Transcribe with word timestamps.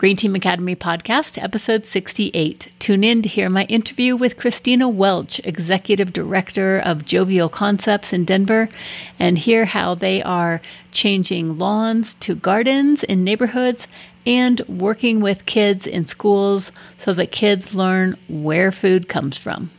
Green 0.00 0.16
Team 0.16 0.34
Academy 0.34 0.74
podcast, 0.74 1.36
episode 1.36 1.84
68. 1.84 2.72
Tune 2.78 3.04
in 3.04 3.20
to 3.20 3.28
hear 3.28 3.50
my 3.50 3.64
interview 3.64 4.16
with 4.16 4.38
Christina 4.38 4.88
Welch, 4.88 5.42
Executive 5.44 6.10
Director 6.10 6.78
of 6.78 7.04
Jovial 7.04 7.50
Concepts 7.50 8.10
in 8.10 8.24
Denver, 8.24 8.70
and 9.18 9.36
hear 9.36 9.66
how 9.66 9.94
they 9.94 10.22
are 10.22 10.62
changing 10.90 11.58
lawns 11.58 12.14
to 12.14 12.34
gardens 12.34 13.02
in 13.02 13.24
neighborhoods 13.24 13.88
and 14.24 14.62
working 14.68 15.20
with 15.20 15.44
kids 15.44 15.86
in 15.86 16.08
schools 16.08 16.72
so 16.96 17.12
that 17.12 17.30
kids 17.30 17.74
learn 17.74 18.16
where 18.26 18.72
food 18.72 19.06
comes 19.06 19.36
from. 19.36 19.70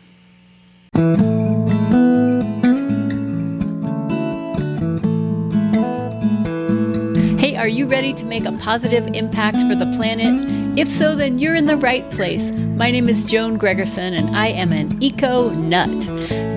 You 7.72 7.88
ready 7.88 8.14
to 8.14 8.24
make 8.24 8.46
a 8.46 8.52
positive 8.54 9.08
impact 9.16 9.58
for 9.68 9.76
the 9.76 9.92
planet? 9.96 10.78
If 10.78 10.92
so, 10.92 11.16
then 11.16 11.40
you're 11.40 11.56
in 11.56 11.66
the 11.66 11.78
right 11.78 12.10
place. 12.12 12.52
My 12.52 12.92
name 12.92 13.08
is 13.08 13.24
Joan 13.24 13.58
Gregerson, 13.58 14.18
and 14.18 14.36
I 14.36 14.48
am 14.48 14.74
an 14.74 15.02
eco 15.02 15.52
nut. 15.52 15.88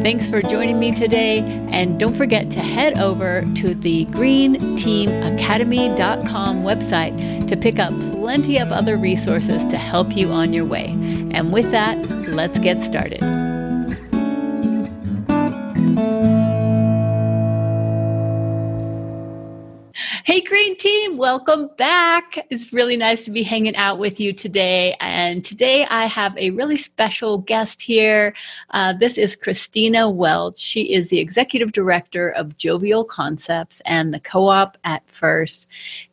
Thanks 0.02 0.28
for 0.28 0.42
joining 0.42 0.80
me 0.80 0.92
today, 0.92 1.38
and 1.70 2.00
don't 2.00 2.16
forget 2.16 2.50
to 2.50 2.58
head 2.60 2.98
over 2.98 3.42
to 3.54 3.74
the 3.74 4.06
greenteamacademy.com 4.06 6.62
website 6.62 7.48
to 7.48 7.56
pick 7.56 7.78
up 7.78 7.92
plenty 8.12 8.58
of 8.58 8.72
other 8.72 8.96
resources 8.96 9.64
to 9.66 9.76
help 9.76 10.16
you 10.16 10.30
on 10.30 10.52
your 10.52 10.64
way. 10.64 10.88
And 11.30 11.52
with 11.52 11.70
that, 11.70 11.96
let's 12.28 12.58
get 12.58 12.82
started. 12.82 13.43
Team, 20.78 21.16
welcome 21.16 21.70
back. 21.78 22.46
It's 22.50 22.72
really 22.72 22.96
nice 22.96 23.24
to 23.24 23.30
be 23.30 23.42
hanging 23.42 23.76
out 23.76 23.98
with 23.98 24.18
you 24.18 24.32
today. 24.32 24.96
And 25.00 25.44
today 25.44 25.86
I 25.86 26.06
have 26.06 26.36
a 26.36 26.50
really 26.50 26.76
special 26.76 27.38
guest 27.38 27.80
here. 27.80 28.34
Uh, 28.70 28.92
this 28.92 29.16
is 29.16 29.36
Christina 29.36 30.10
Welch. 30.10 30.58
She 30.58 30.92
is 30.92 31.10
the 31.10 31.20
executive 31.20 31.72
director 31.72 32.30
of 32.30 32.56
Jovial 32.56 33.04
Concepts 33.04 33.80
and 33.84 34.12
the 34.12 34.20
co 34.20 34.48
op 34.48 34.76
at 34.84 35.02
First. 35.06 35.66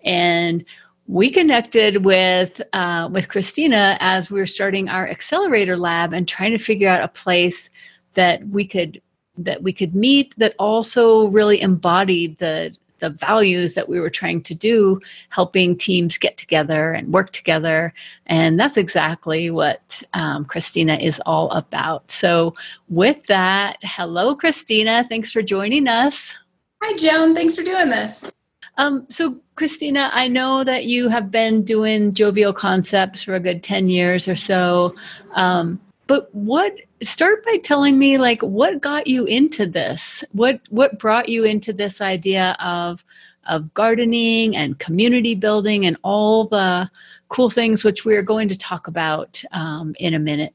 And 0.03 0.63
we 1.07 1.31
connected 1.31 2.05
with 2.05 2.61
uh, 2.73 3.09
with 3.11 3.29
Christina 3.29 3.97
as 3.99 4.29
we 4.29 4.39
were 4.39 4.45
starting 4.45 4.89
our 4.89 5.07
accelerator 5.07 5.77
lab 5.77 6.13
and 6.13 6.27
trying 6.27 6.51
to 6.51 6.63
figure 6.63 6.87
out 6.87 7.03
a 7.03 7.07
place 7.07 7.69
that 8.13 8.47
we 8.49 8.67
could 8.67 9.01
that 9.37 9.63
we 9.63 9.73
could 9.73 9.95
meet 9.95 10.33
that 10.37 10.55
also 10.59 11.27
really 11.27 11.61
embodied 11.61 12.37
the 12.37 12.75
the 13.01 13.09
values 13.09 13.73
that 13.73 13.89
we 13.89 13.99
were 13.99 14.09
trying 14.09 14.41
to 14.43 14.55
do, 14.55 15.01
helping 15.29 15.75
teams 15.75 16.17
get 16.17 16.37
together 16.37 16.93
and 16.93 17.13
work 17.13 17.31
together. 17.31 17.93
And 18.27 18.59
that's 18.59 18.77
exactly 18.77 19.51
what 19.51 20.01
um, 20.13 20.45
Christina 20.45 20.95
is 20.95 21.21
all 21.25 21.51
about. 21.51 22.09
So, 22.09 22.55
with 22.87 23.25
that, 23.27 23.77
hello, 23.81 24.35
Christina. 24.35 25.05
Thanks 25.09 25.31
for 25.31 25.41
joining 25.41 25.87
us. 25.87 26.33
Hi, 26.81 26.97
Joan. 26.97 27.35
Thanks 27.35 27.57
for 27.57 27.63
doing 27.63 27.89
this. 27.89 28.31
Um, 28.77 29.05
so, 29.09 29.35
Christina, 29.55 30.09
I 30.13 30.27
know 30.27 30.63
that 30.63 30.85
you 30.85 31.09
have 31.09 31.29
been 31.29 31.63
doing 31.63 32.13
jovial 32.13 32.53
concepts 32.53 33.21
for 33.21 33.35
a 33.35 33.39
good 33.39 33.61
10 33.61 33.89
years 33.89 34.27
or 34.27 34.35
so. 34.35 34.95
Um, 35.33 35.79
but 36.11 36.27
what 36.35 36.75
start 37.01 37.45
by 37.45 37.55
telling 37.63 37.97
me 37.97 38.17
like 38.17 38.41
what 38.41 38.81
got 38.81 39.07
you 39.07 39.23
into 39.23 39.65
this? 39.65 40.25
What 40.33 40.59
what 40.69 40.99
brought 40.99 41.29
you 41.29 41.45
into 41.45 41.71
this 41.71 42.01
idea 42.01 42.57
of 42.59 43.01
of 43.47 43.73
gardening 43.73 44.53
and 44.53 44.77
community 44.77 45.35
building 45.35 45.85
and 45.85 45.95
all 46.03 46.49
the 46.49 46.91
cool 47.29 47.49
things 47.49 47.85
which 47.85 48.03
we're 48.03 48.23
going 48.23 48.49
to 48.49 48.57
talk 48.57 48.87
about 48.87 49.41
um, 49.53 49.95
in 49.99 50.13
a 50.13 50.19
minute? 50.19 50.53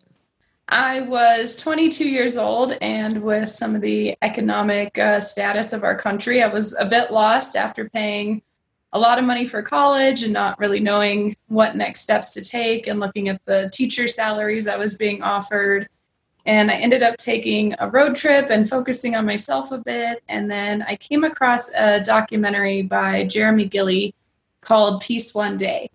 I 0.68 1.00
was 1.00 1.56
22 1.56 2.06
years 2.06 2.36
old, 2.36 2.76
and 2.82 3.22
with 3.22 3.48
some 3.48 3.74
of 3.74 3.80
the 3.80 4.14
economic 4.20 4.98
uh, 4.98 5.20
status 5.20 5.72
of 5.72 5.84
our 5.84 5.96
country, 5.96 6.42
I 6.42 6.48
was 6.48 6.76
a 6.78 6.84
bit 6.84 7.10
lost 7.10 7.56
after 7.56 7.88
paying 7.88 8.42
a 8.96 8.98
lot 8.98 9.18
of 9.18 9.24
money 9.24 9.44
for 9.44 9.60
college 9.60 10.22
and 10.22 10.32
not 10.32 10.58
really 10.58 10.80
knowing 10.80 11.36
what 11.48 11.76
next 11.76 12.00
steps 12.00 12.32
to 12.32 12.42
take 12.42 12.86
and 12.86 12.98
looking 12.98 13.28
at 13.28 13.44
the 13.44 13.70
teacher 13.72 14.08
salaries 14.08 14.66
I 14.66 14.78
was 14.78 14.96
being 14.96 15.22
offered 15.22 15.86
and 16.46 16.70
I 16.70 16.76
ended 16.76 17.02
up 17.02 17.16
taking 17.16 17.74
a 17.78 17.90
road 17.90 18.14
trip 18.14 18.46
and 18.50 18.68
focusing 18.68 19.16
on 19.16 19.26
myself 19.26 19.72
a 19.72 19.78
bit. 19.78 20.22
And 20.28 20.50
then 20.50 20.82
I 20.82 20.94
came 20.96 21.24
across 21.24 21.70
a 21.74 22.00
documentary 22.00 22.82
by 22.82 23.24
Jeremy 23.24 23.68
Gilley 23.68 24.14
called 24.60 25.02
Peace 25.02 25.34
One 25.34 25.56
Day. 25.56 25.90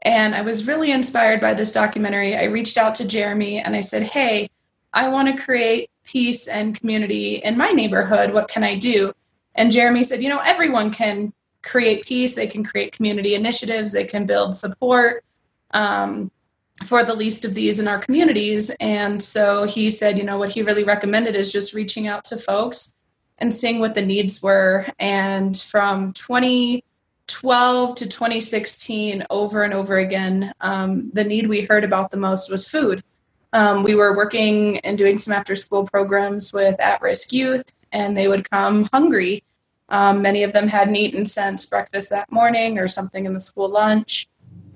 And 0.00 0.34
I 0.34 0.42
was 0.42 0.66
really 0.66 0.90
inspired 0.90 1.40
by 1.40 1.54
this 1.54 1.70
documentary. 1.70 2.34
I 2.34 2.44
reached 2.44 2.78
out 2.78 2.94
to 2.96 3.06
Jeremy 3.06 3.58
and 3.58 3.76
I 3.76 3.80
said, 3.80 4.02
Hey, 4.02 4.48
I 4.92 5.08
want 5.10 5.28
to 5.28 5.42
create 5.44 5.90
peace 6.04 6.48
and 6.48 6.78
community 6.78 7.36
in 7.36 7.56
my 7.56 7.70
neighborhood. 7.70 8.32
What 8.32 8.48
can 8.48 8.64
I 8.64 8.74
do? 8.74 9.12
And 9.54 9.70
Jeremy 9.70 10.02
said, 10.02 10.22
You 10.22 10.30
know, 10.30 10.40
everyone 10.44 10.90
can 10.90 11.32
create 11.62 12.04
peace, 12.04 12.34
they 12.34 12.46
can 12.46 12.64
create 12.64 12.92
community 12.92 13.34
initiatives, 13.34 13.92
they 13.92 14.04
can 14.04 14.26
build 14.26 14.54
support. 14.54 15.24
Um, 15.72 16.30
for 16.84 17.04
the 17.04 17.14
least 17.14 17.44
of 17.44 17.54
these 17.54 17.78
in 17.78 17.88
our 17.88 17.98
communities. 17.98 18.70
And 18.80 19.22
so 19.22 19.64
he 19.64 19.90
said, 19.90 20.18
you 20.18 20.24
know, 20.24 20.38
what 20.38 20.50
he 20.50 20.62
really 20.62 20.84
recommended 20.84 21.36
is 21.36 21.52
just 21.52 21.74
reaching 21.74 22.08
out 22.08 22.24
to 22.26 22.36
folks 22.36 22.94
and 23.38 23.52
seeing 23.52 23.80
what 23.80 23.94
the 23.94 24.04
needs 24.04 24.42
were. 24.42 24.86
And 24.98 25.56
from 25.56 26.12
2012 26.12 27.94
to 27.96 28.08
2016, 28.08 29.24
over 29.30 29.62
and 29.62 29.74
over 29.74 29.98
again, 29.98 30.52
um, 30.60 31.10
the 31.10 31.24
need 31.24 31.48
we 31.48 31.62
heard 31.62 31.84
about 31.84 32.10
the 32.10 32.16
most 32.16 32.50
was 32.50 32.68
food. 32.68 33.02
Um, 33.52 33.82
we 33.82 33.94
were 33.94 34.16
working 34.16 34.78
and 34.78 34.96
doing 34.96 35.18
some 35.18 35.34
after 35.34 35.54
school 35.54 35.86
programs 35.86 36.52
with 36.52 36.80
at 36.80 37.02
risk 37.02 37.32
youth, 37.32 37.74
and 37.92 38.16
they 38.16 38.26
would 38.26 38.48
come 38.48 38.88
hungry. 38.92 39.44
Um, 39.92 40.22
many 40.22 40.42
of 40.42 40.54
them 40.54 40.68
hadn't 40.68 40.96
eaten 40.96 41.26
since 41.26 41.66
breakfast 41.66 42.08
that 42.10 42.32
morning 42.32 42.78
or 42.78 42.88
something 42.88 43.26
in 43.26 43.34
the 43.34 43.40
school 43.40 43.70
lunch. 43.70 44.26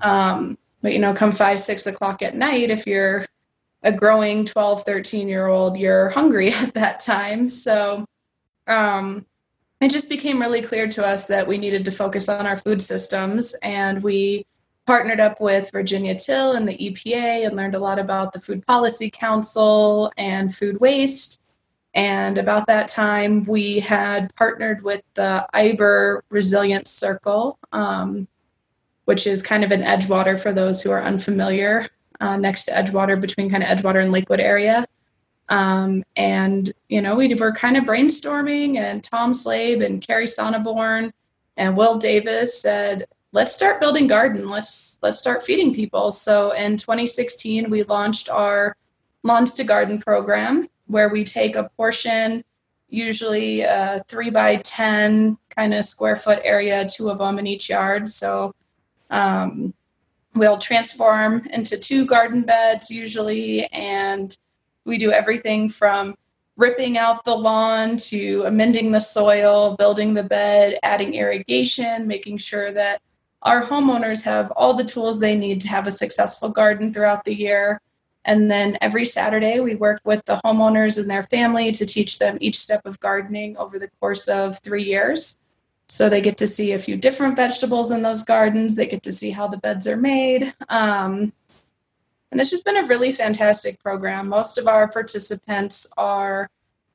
Um, 0.02 0.58
but 0.82 0.92
you 0.92 0.98
know 0.98 1.14
come 1.14 1.32
five 1.32 1.58
six 1.58 1.86
o'clock 1.86 2.22
at 2.22 2.36
night 2.36 2.70
if 2.70 2.86
you're 2.86 3.26
a 3.82 3.90
growing 3.90 4.44
12 4.44 4.82
13 4.82 5.26
year 5.26 5.46
old 5.46 5.76
you're 5.78 6.10
hungry 6.10 6.50
at 6.52 6.74
that 6.74 7.00
time. 7.00 7.50
So 7.50 8.04
um, 8.68 9.24
it 9.80 9.90
just 9.90 10.10
became 10.10 10.38
really 10.38 10.62
clear 10.62 10.86
to 10.88 11.04
us 11.04 11.26
that 11.26 11.48
we 11.48 11.58
needed 11.58 11.84
to 11.86 11.90
focus 11.90 12.28
on 12.28 12.46
our 12.46 12.56
food 12.56 12.82
systems. 12.82 13.56
And 13.62 14.02
we 14.02 14.44
partnered 14.86 15.18
up 15.18 15.40
with 15.40 15.70
virginia 15.72 16.14
till 16.14 16.52
and 16.52 16.68
the 16.68 16.76
epa 16.76 17.44
and 17.44 17.56
learned 17.56 17.74
a 17.74 17.78
lot 17.78 17.98
about 17.98 18.32
the 18.32 18.38
food 18.38 18.64
policy 18.66 19.10
council 19.10 20.12
and 20.16 20.54
food 20.54 20.78
waste 20.78 21.42
and 21.96 22.38
about 22.38 22.68
that 22.68 22.86
time 22.86 23.42
we 23.44 23.80
had 23.80 24.32
partnered 24.36 24.82
with 24.82 25.02
the 25.14 25.44
iber 25.54 26.20
resilience 26.30 26.92
circle 26.92 27.58
um, 27.72 28.28
which 29.06 29.26
is 29.26 29.42
kind 29.42 29.64
of 29.64 29.72
in 29.72 29.80
Edgewater 29.80 30.40
for 30.40 30.52
those 30.52 30.82
who 30.82 30.90
are 30.90 31.02
unfamiliar, 31.02 31.86
uh, 32.20 32.36
next 32.36 32.66
to 32.66 32.72
Edgewater, 32.72 33.18
between 33.18 33.48
kind 33.48 33.62
of 33.62 33.68
Edgewater 33.68 34.02
and 34.02 34.12
Lakewood 34.12 34.40
area. 34.40 34.84
Um, 35.48 36.02
and, 36.16 36.72
you 36.88 37.00
know, 37.00 37.14
we 37.14 37.32
were 37.34 37.52
kind 37.52 37.76
of 37.76 37.84
brainstorming, 37.84 38.76
and 38.76 39.02
Tom 39.02 39.32
Slabe 39.32 39.84
and 39.84 40.02
Carrie 40.02 40.26
Sonneborn 40.26 41.12
and 41.56 41.76
Will 41.76 41.98
Davis 41.98 42.60
said, 42.60 43.04
let's 43.30 43.54
start 43.54 43.80
building 43.80 44.08
garden. 44.08 44.48
Let's 44.48 44.98
let's 45.02 45.20
start 45.20 45.42
feeding 45.42 45.72
people. 45.72 46.10
So 46.10 46.50
in 46.50 46.76
2016, 46.76 47.70
we 47.70 47.84
launched 47.84 48.28
our 48.28 48.76
Lawns 49.22 49.54
to 49.54 49.64
Garden 49.64 50.00
program, 50.00 50.66
where 50.86 51.08
we 51.08 51.24
take 51.24 51.56
a 51.56 51.70
portion, 51.76 52.44
usually 52.88 53.62
a 53.62 54.00
three 54.08 54.30
by 54.30 54.56
10 54.56 55.36
kind 55.50 55.74
of 55.74 55.84
square 55.84 56.16
foot 56.16 56.40
area, 56.44 56.86
two 56.86 57.08
of 57.10 57.18
them 57.18 57.38
in 57.38 57.46
each 57.46 57.68
yard. 57.68 58.08
So 58.08 58.54
um, 59.10 59.74
we'll 60.34 60.58
transform 60.58 61.46
into 61.52 61.78
two 61.78 62.06
garden 62.06 62.42
beds 62.42 62.90
usually, 62.90 63.66
and 63.66 64.36
we 64.84 64.98
do 64.98 65.10
everything 65.10 65.68
from 65.68 66.14
ripping 66.56 66.96
out 66.96 67.24
the 67.24 67.34
lawn 67.34 67.96
to 67.96 68.44
amending 68.46 68.92
the 68.92 69.00
soil, 69.00 69.76
building 69.76 70.14
the 70.14 70.24
bed, 70.24 70.78
adding 70.82 71.14
irrigation, 71.14 72.06
making 72.06 72.38
sure 72.38 72.72
that 72.72 73.00
our 73.42 73.62
homeowners 73.62 74.24
have 74.24 74.50
all 74.56 74.74
the 74.74 74.84
tools 74.84 75.20
they 75.20 75.36
need 75.36 75.60
to 75.60 75.68
have 75.68 75.86
a 75.86 75.90
successful 75.90 76.48
garden 76.48 76.92
throughout 76.92 77.24
the 77.24 77.34
year. 77.34 77.80
And 78.26 78.50
then 78.50 78.76
every 78.80 79.04
Saturday, 79.04 79.60
we 79.60 79.76
work 79.76 80.00
with 80.04 80.24
the 80.24 80.40
homeowners 80.44 81.00
and 81.00 81.08
their 81.08 81.22
family 81.22 81.70
to 81.72 81.86
teach 81.86 82.18
them 82.18 82.36
each 82.40 82.58
step 82.58 82.84
of 82.84 82.98
gardening 82.98 83.56
over 83.56 83.78
the 83.78 83.88
course 84.00 84.26
of 84.26 84.58
three 84.58 84.82
years. 84.82 85.38
So 85.88 86.08
they 86.08 86.20
get 86.20 86.36
to 86.38 86.48
see 86.48 86.72
a 86.72 86.78
few 86.80 86.96
different 86.96 87.36
vegetables 87.36 87.92
in 87.92 88.02
those 88.02 88.24
gardens. 88.24 88.74
They 88.74 88.88
get 88.88 89.04
to 89.04 89.12
see 89.12 89.30
how 89.30 89.46
the 89.46 89.56
beds 89.56 89.86
are 89.86 89.96
made. 89.96 90.52
Um, 90.68 91.32
and 92.32 92.40
it's 92.40 92.50
just 92.50 92.64
been 92.64 92.76
a 92.76 92.88
really 92.88 93.12
fantastic 93.12 93.80
program. 93.80 94.28
Most 94.28 94.58
of 94.58 94.66
our 94.66 94.88
participants 94.88 95.90
are 95.96 96.48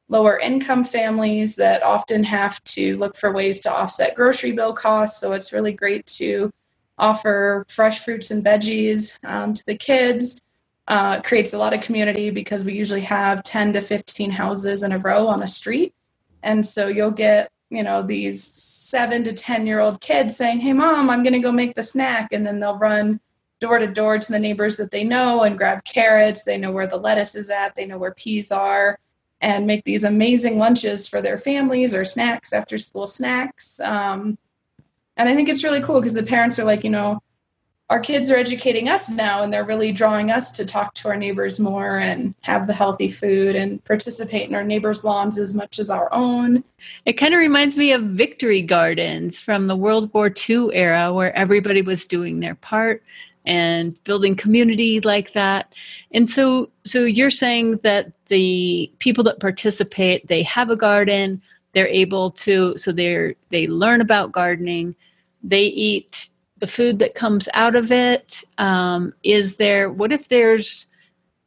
lower 0.10 0.38
income 0.38 0.84
families 0.84 1.56
that 1.56 1.82
often 1.82 2.26
have 2.26 2.62
to 2.66 2.98
look 2.98 3.16
for 3.16 3.32
ways 3.32 3.62
to 3.62 3.72
offset 3.72 4.16
grocery 4.16 4.52
bill 4.52 4.74
costs. 4.74 5.22
So 5.22 5.32
it's 5.32 5.54
really 5.54 5.72
great 5.72 6.06
to 6.18 6.52
offer 6.98 7.66
fresh 7.70 8.04
fruits 8.04 8.30
and 8.30 8.44
veggies 8.44 9.18
um, 9.24 9.54
to 9.54 9.64
the 9.66 9.78
kids. 9.78 10.42
Uh, 10.88 11.22
creates 11.22 11.54
a 11.54 11.58
lot 11.58 11.74
of 11.74 11.82
community 11.82 12.32
because 12.32 12.66
we 12.66 12.74
usually 12.74 13.02
have 13.02 13.44
10 13.44 13.74
to 13.74 13.82
15 13.82 14.32
houses 14.32 14.84
in 14.84 14.92
a 14.92 14.98
row 14.98 15.28
on 15.28 15.42
a 15.42 15.48
street. 15.48 15.94
And 16.44 16.66
so 16.66 16.88
you'll 16.88 17.12
get, 17.12 17.50
you 17.70 17.84
know, 17.84 18.02
these 18.02 18.44
seven 18.44 19.24
to 19.24 19.32
10 19.32 19.68
year 19.68 19.80
old 19.80 20.02
kids 20.02 20.36
saying, 20.36 20.60
Hey, 20.60 20.74
mom, 20.74 21.10
I'm 21.10 21.24
going 21.24 21.34
to 21.34 21.40
go 21.40 21.52
make 21.52 21.76
the 21.76 21.84
snack. 21.84 22.34
And 22.34 22.46
then 22.46 22.60
they'll 22.60 22.78
run 22.78 23.20
door 23.62 23.78
to 23.78 23.88
door 23.88 24.18
to 24.18 24.32
the 24.32 24.40
neighbors 24.40 24.76
that 24.78 24.92
they 24.92 25.04
know 25.04 25.44
and 25.44 25.58
grab 25.58 25.84
carrots. 25.86 26.44
They 26.44 26.58
know 26.58 26.72
where 26.72 26.88
the 26.88 26.98
lettuce 26.98 27.36
is 27.36 27.50
at, 27.50 27.76
they 27.76 27.86
know 27.86 28.00
where 28.00 28.14
peas 28.14 28.52
are, 28.52 29.00
and 29.40 29.68
make 29.68 29.86
these 29.86 30.04
amazing 30.04 30.58
lunches 30.58 31.08
for 31.08 31.22
their 31.22 31.38
families 31.38 31.94
or 31.94 32.04
snacks 32.04 32.52
after 32.52 32.78
school 32.78 33.08
snacks. 33.08 33.80
Um, 33.80 34.38
and 35.16 35.30
I 35.30 35.36
think 35.36 35.48
it's 35.48 35.64
really 35.64 35.82
cool 35.82 36.02
because 36.02 36.16
the 36.16 36.24
parents 36.24 36.58
are 36.60 36.66
like, 36.66 36.84
you 36.84 36.90
know, 36.90 37.22
our 37.92 38.00
kids 38.00 38.32
are 38.32 38.38
educating 38.38 38.88
us 38.88 39.10
now 39.10 39.44
and 39.44 39.52
they're 39.52 39.66
really 39.66 39.92
drawing 39.92 40.32
us 40.32 40.56
to 40.56 40.66
talk 40.66 40.94
to 40.94 41.10
our 41.10 41.18
neighbors 41.18 41.60
more 41.60 41.98
and 41.98 42.34
have 42.40 42.66
the 42.66 42.72
healthy 42.72 43.10
food 43.10 43.54
and 43.54 43.84
participate 43.84 44.48
in 44.48 44.56
our 44.56 44.64
neighbors' 44.64 45.04
lawns 45.04 45.38
as 45.38 45.54
much 45.54 45.78
as 45.78 45.90
our 45.90 46.08
own. 46.14 46.64
It 47.06 47.14
kind 47.14 47.34
of 47.34 47.40
reminds 47.42 47.76
me 47.76 47.92
of 47.92 48.02
victory 48.04 48.62
gardens 48.62 49.42
from 49.42 49.68
the 49.68 49.76
World 49.76 50.10
War 50.14 50.32
II 50.50 50.70
era 50.74 51.14
where 51.14 51.36
everybody 51.36 51.82
was 51.82 52.06
doing 52.06 52.40
their 52.40 52.56
part 52.56 53.04
and 53.46 54.02
building 54.06 54.36
community 54.36 55.02
like 55.02 55.34
that 55.34 55.74
and 56.12 56.30
so 56.30 56.70
so 56.86 57.06
you're 57.06 57.32
saying 57.32 57.78
that 57.78 58.12
the 58.28 58.90
people 59.00 59.24
that 59.24 59.40
participate 59.40 60.28
they 60.28 60.44
have 60.44 60.70
a 60.70 60.76
garden 60.76 61.42
they're 61.74 61.88
able 61.88 62.30
to 62.30 62.78
so 62.78 62.92
they're 62.92 63.34
they 63.50 63.66
learn 63.66 64.00
about 64.00 64.32
gardening 64.32 64.96
they 65.44 65.64
eat 65.64 66.30
the 66.62 66.68
food 66.68 67.00
that 67.00 67.14
comes 67.14 67.50
out 67.54 67.76
of 67.76 67.92
it. 67.92 68.44
Um, 68.58 69.14
is 69.24 69.58
there 69.58 69.92
what 69.92 70.14
if 70.14 70.30
there's 70.30 70.86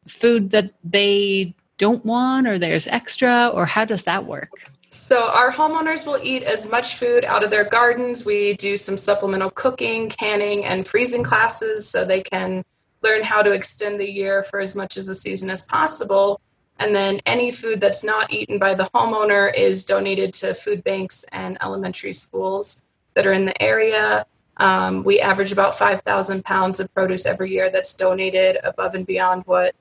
food 0.06 0.50
that 0.50 0.74
they 0.84 1.54
don't 1.78 2.04
want 2.04 2.46
or 2.46 2.58
there's 2.58 2.86
extra 2.86 3.48
or 3.48 3.64
how 3.64 3.86
does 3.86 4.02
that 4.02 4.26
work 4.26 4.50
so 4.94 5.28
our 5.32 5.50
homeowners 5.50 6.06
will 6.06 6.20
eat 6.22 6.44
as 6.44 6.70
much 6.70 6.94
food 6.94 7.24
out 7.24 7.42
of 7.42 7.50
their 7.50 7.64
gardens. 7.64 8.24
We 8.24 8.54
do 8.54 8.76
some 8.76 8.96
supplemental 8.96 9.50
cooking, 9.50 10.08
canning, 10.08 10.64
and 10.64 10.86
freezing 10.86 11.24
classes 11.24 11.88
so 11.88 12.04
they 12.04 12.22
can 12.22 12.62
learn 13.02 13.24
how 13.24 13.42
to 13.42 13.50
extend 13.50 13.98
the 13.98 14.10
year 14.10 14.44
for 14.44 14.60
as 14.60 14.76
much 14.76 14.96
as 14.96 15.06
the 15.06 15.16
season 15.16 15.50
as 15.50 15.66
possible. 15.66 16.40
And 16.78 16.94
then 16.94 17.18
any 17.26 17.50
food 17.50 17.80
that's 17.80 18.04
not 18.04 18.32
eaten 18.32 18.60
by 18.60 18.74
the 18.74 18.88
homeowner 18.94 19.52
is 19.52 19.84
donated 19.84 20.32
to 20.34 20.54
food 20.54 20.84
banks 20.84 21.24
and 21.32 21.58
elementary 21.60 22.12
schools 22.12 22.84
that 23.14 23.26
are 23.26 23.32
in 23.32 23.46
the 23.46 23.62
area. 23.62 24.26
Um, 24.58 25.02
we 25.04 25.20
average 25.20 25.52
about 25.52 25.74
5,000 25.74 26.44
pounds 26.44 26.80
of 26.80 26.92
produce 26.94 27.26
every 27.26 27.50
year 27.50 27.70
that's 27.70 27.94
donated 27.96 28.58
above 28.62 28.94
and 28.94 29.06
beyond 29.06 29.42
what 29.46 29.74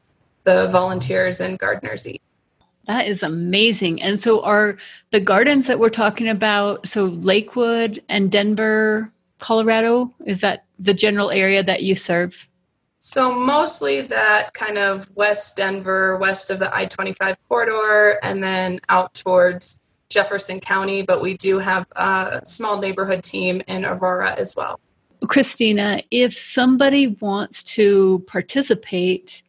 the 0.44 0.68
volunteers 0.68 1.42
and 1.42 1.58
gardeners 1.60 2.08
eat. 2.08 2.22
That 2.88 3.08
is 3.08 3.24
amazing. 3.24 4.02
And 4.02 4.20
so, 4.20 4.42
are 4.42 4.78
the 5.12 5.22
gardens 5.22 5.68
that 5.68 5.80
we're 5.80 5.90
talking 5.90 6.28
about, 6.28 6.86
so 6.86 7.06
Lakewood 7.06 8.04
and 8.10 8.30
Denver, 8.30 9.10
Colorado, 9.40 10.14
is 10.26 10.42
that 10.42 10.66
the 10.80 10.94
general 10.94 11.32
area 11.32 11.64
that 11.64 11.84
you 11.84 11.96
serve? 11.96 12.48
So, 13.00 13.34
mostly 13.34 14.02
that 14.02 14.54
kind 14.54 14.78
of 14.78 15.10
West 15.16 15.56
Denver, 15.56 16.18
west 16.18 16.50
of 16.50 16.60
the 16.60 16.76
I 16.76 16.86
25 16.86 17.38
corridor, 17.48 18.20
and 18.22 18.44
then 18.44 18.80
out 18.90 19.14
towards 19.14 19.82
Jefferson 20.14 20.60
County. 20.60 21.02
But 21.02 21.22
we 21.22 21.36
do 21.38 21.60
have 21.60 21.88
a 21.96 22.42
small 22.46 22.80
neighborhood 22.80 23.24
team 23.24 23.62
in 23.68 23.86
Aurora 23.86 24.34
as 24.38 24.56
well. 24.56 24.80
Christina, 25.28 26.04
if 26.12 26.38
somebody 26.38 27.08
wants 27.08 27.64
to 27.64 28.24
participate, 28.28 29.42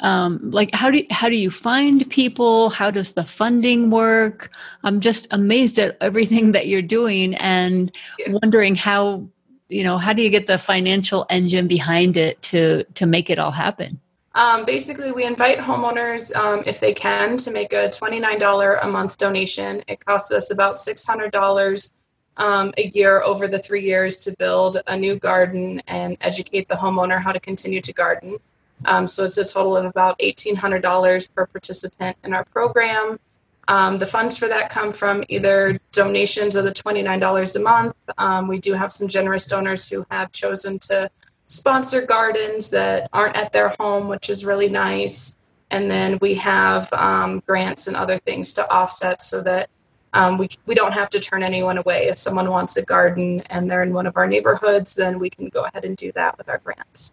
um, 0.00 0.50
like 0.50 0.74
how 0.74 0.90
do 0.90 0.98
you, 0.98 1.06
how 1.10 1.28
do 1.28 1.34
you 1.34 1.50
find 1.50 2.08
people 2.08 2.70
how 2.70 2.88
does 2.88 3.12
the 3.14 3.24
funding 3.24 3.90
work 3.90 4.52
i'm 4.84 5.00
just 5.00 5.26
amazed 5.32 5.76
at 5.76 5.96
everything 6.00 6.52
that 6.52 6.68
you're 6.68 6.82
doing 6.82 7.34
and 7.34 7.90
yeah. 8.20 8.32
wondering 8.40 8.76
how 8.76 9.28
you 9.68 9.82
know 9.82 9.98
how 9.98 10.12
do 10.12 10.22
you 10.22 10.30
get 10.30 10.46
the 10.46 10.56
financial 10.56 11.26
engine 11.30 11.66
behind 11.66 12.16
it 12.16 12.40
to 12.42 12.84
to 12.94 13.06
make 13.06 13.28
it 13.28 13.40
all 13.40 13.50
happen 13.50 14.00
um, 14.38 14.64
basically 14.64 15.12
we 15.12 15.24
invite 15.24 15.58
homeowners 15.58 16.34
um, 16.34 16.62
if 16.64 16.80
they 16.80 16.94
can 16.94 17.36
to 17.36 17.50
make 17.50 17.72
a 17.74 17.90
$29 17.90 18.78
a 18.82 18.88
month 18.88 19.18
donation 19.18 19.82
it 19.86 20.04
costs 20.04 20.32
us 20.32 20.50
about 20.50 20.76
$600 20.76 21.94
um, 22.38 22.72
a 22.78 22.86
year 22.94 23.20
over 23.20 23.46
the 23.46 23.58
three 23.58 23.84
years 23.84 24.18
to 24.20 24.34
build 24.38 24.78
a 24.86 24.96
new 24.96 25.16
garden 25.16 25.82
and 25.86 26.16
educate 26.22 26.68
the 26.68 26.76
homeowner 26.76 27.20
how 27.20 27.32
to 27.32 27.40
continue 27.40 27.82
to 27.82 27.92
garden 27.92 28.38
um, 28.84 29.06
so 29.06 29.24
it's 29.24 29.38
a 29.38 29.44
total 29.44 29.76
of 29.76 29.84
about 29.84 30.18
$1,800 30.18 31.34
per 31.34 31.46
participant 31.46 32.16
in 32.24 32.32
our 32.32 32.44
program. 32.44 33.18
Um, 33.66 33.98
the 33.98 34.06
funds 34.06 34.38
for 34.38 34.48
that 34.48 34.70
come 34.70 34.92
from 34.92 35.24
either 35.28 35.78
donations 35.92 36.56
of 36.56 36.64
the 36.64 36.72
$29 36.72 37.56
a 37.56 37.58
month. 37.58 37.94
Um, 38.16 38.48
we 38.48 38.58
do 38.58 38.74
have 38.74 38.92
some 38.92 39.08
generous 39.08 39.46
donors 39.46 39.90
who 39.90 40.06
have 40.10 40.32
chosen 40.32 40.78
to 40.80 41.10
sponsor 41.48 42.04
gardens 42.06 42.70
that 42.70 43.08
aren't 43.12 43.36
at 43.36 43.52
their 43.52 43.74
home, 43.80 44.08
which 44.08 44.30
is 44.30 44.44
really 44.44 44.68
nice. 44.68 45.38
And 45.70 45.90
then 45.90 46.18
we 46.20 46.34
have 46.34 46.92
um, 46.92 47.42
grants 47.46 47.86
and 47.86 47.96
other 47.96 48.18
things 48.18 48.52
to 48.54 48.70
offset 48.70 49.20
so 49.20 49.42
that 49.42 49.68
um, 50.14 50.38
we, 50.38 50.48
we 50.66 50.74
don't 50.74 50.92
have 50.92 51.10
to 51.10 51.20
turn 51.20 51.42
anyone 51.42 51.76
away. 51.76 52.06
If 52.06 52.16
someone 52.16 52.50
wants 52.50 52.76
a 52.76 52.84
garden 52.84 53.42
and 53.50 53.70
they're 53.70 53.82
in 53.82 53.92
one 53.92 54.06
of 54.06 54.16
our 54.16 54.26
neighborhoods, 54.26 54.94
then 54.94 55.18
we 55.18 55.28
can 55.28 55.48
go 55.48 55.64
ahead 55.64 55.84
and 55.84 55.96
do 55.96 56.12
that 56.12 56.38
with 56.38 56.48
our 56.48 56.58
grants. 56.58 57.12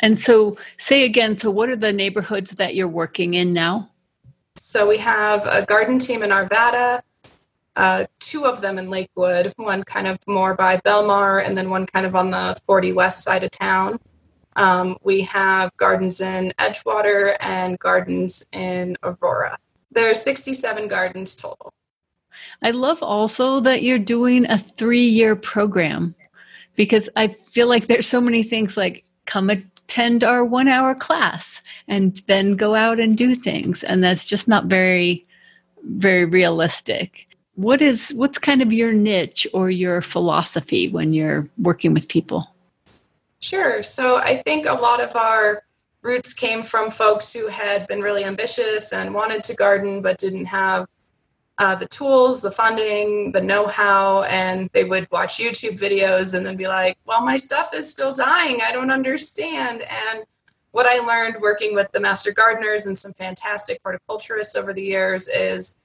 And 0.00 0.18
so, 0.18 0.58
say 0.78 1.04
again, 1.04 1.36
so 1.36 1.50
what 1.50 1.68
are 1.68 1.76
the 1.76 1.92
neighborhoods 1.92 2.50
that 2.52 2.74
you're 2.74 2.88
working 2.88 3.34
in 3.34 3.52
now? 3.52 3.90
So, 4.56 4.88
we 4.88 4.98
have 4.98 5.46
a 5.46 5.64
garden 5.64 6.00
team 6.00 6.24
in 6.24 6.30
Arvada, 6.30 7.00
uh, 7.76 8.06
two 8.28 8.44
of 8.44 8.60
them 8.60 8.78
in 8.78 8.90
Lakewood, 8.90 9.52
one 9.56 9.82
kind 9.84 10.06
of 10.06 10.18
more 10.28 10.54
by 10.54 10.76
Belmar, 10.78 11.42
and 11.44 11.56
then 11.56 11.70
one 11.70 11.86
kind 11.86 12.04
of 12.04 12.14
on 12.14 12.30
the 12.30 12.60
40 12.66 12.92
west 12.92 13.24
side 13.24 13.42
of 13.42 13.50
town. 13.50 13.98
Um, 14.54 14.98
we 15.02 15.22
have 15.22 15.74
gardens 15.76 16.20
in 16.20 16.52
Edgewater 16.60 17.36
and 17.40 17.78
gardens 17.78 18.46
in 18.52 18.96
Aurora. 19.02 19.56
There 19.90 20.10
are 20.10 20.14
67 20.14 20.88
gardens 20.88 21.36
total. 21.36 21.72
I 22.62 22.72
love 22.72 23.02
also 23.02 23.60
that 23.60 23.82
you're 23.82 23.98
doing 23.98 24.44
a 24.46 24.58
three 24.58 25.06
year 25.06 25.34
program 25.34 26.14
because 26.76 27.08
I 27.16 27.28
feel 27.28 27.66
like 27.68 27.86
there's 27.86 28.06
so 28.06 28.20
many 28.20 28.42
things 28.42 28.76
like 28.76 29.04
come 29.26 29.48
attend 29.48 30.22
our 30.22 30.44
one 30.44 30.68
hour 30.68 30.94
class 30.94 31.62
and 31.86 32.20
then 32.26 32.56
go 32.56 32.74
out 32.74 33.00
and 33.00 33.16
do 33.16 33.34
things 33.34 33.82
and 33.84 34.02
that's 34.02 34.24
just 34.24 34.48
not 34.48 34.66
very 34.66 35.26
very 35.84 36.24
realistic 36.24 37.27
what 37.58 37.82
is 37.82 38.10
what's 38.14 38.38
kind 38.38 38.62
of 38.62 38.72
your 38.72 38.92
niche 38.92 39.44
or 39.52 39.68
your 39.68 40.00
philosophy 40.00 40.88
when 40.88 41.12
you're 41.12 41.48
working 41.58 41.92
with 41.92 42.06
people 42.06 42.54
sure 43.40 43.82
so 43.82 44.18
i 44.18 44.36
think 44.36 44.64
a 44.64 44.72
lot 44.72 45.02
of 45.02 45.14
our 45.16 45.64
roots 46.02 46.32
came 46.32 46.62
from 46.62 46.88
folks 46.88 47.32
who 47.34 47.48
had 47.48 47.84
been 47.88 48.00
really 48.00 48.22
ambitious 48.22 48.92
and 48.92 49.12
wanted 49.12 49.42
to 49.42 49.56
garden 49.56 50.00
but 50.00 50.18
didn't 50.18 50.44
have 50.44 50.86
uh, 51.58 51.74
the 51.74 51.88
tools, 51.88 52.40
the 52.40 52.52
funding, 52.52 53.32
the 53.32 53.40
know 53.40 53.66
how, 53.66 54.22
and 54.22 54.70
they 54.72 54.84
would 54.84 55.08
watch 55.10 55.38
YouTube 55.38 55.76
videos 55.76 56.32
and 56.32 56.46
then 56.46 56.56
be 56.56 56.68
like, 56.68 56.96
well, 57.04 57.20
my 57.24 57.34
stuff 57.34 57.70
is 57.74 57.90
still 57.90 58.12
dying. 58.12 58.60
I 58.62 58.70
don't 58.70 58.92
understand. 58.92 59.82
And 59.82 60.24
what 60.70 60.86
I 60.86 61.04
learned 61.04 61.42
working 61.42 61.74
with 61.74 61.90
the 61.90 61.98
master 61.98 62.32
gardeners 62.32 62.86
and 62.86 62.96
some 62.96 63.12
fantastic 63.14 63.80
horticulturists 63.82 64.54
over 64.54 64.72
the 64.72 64.84
years 64.84 65.26
is 65.26 65.76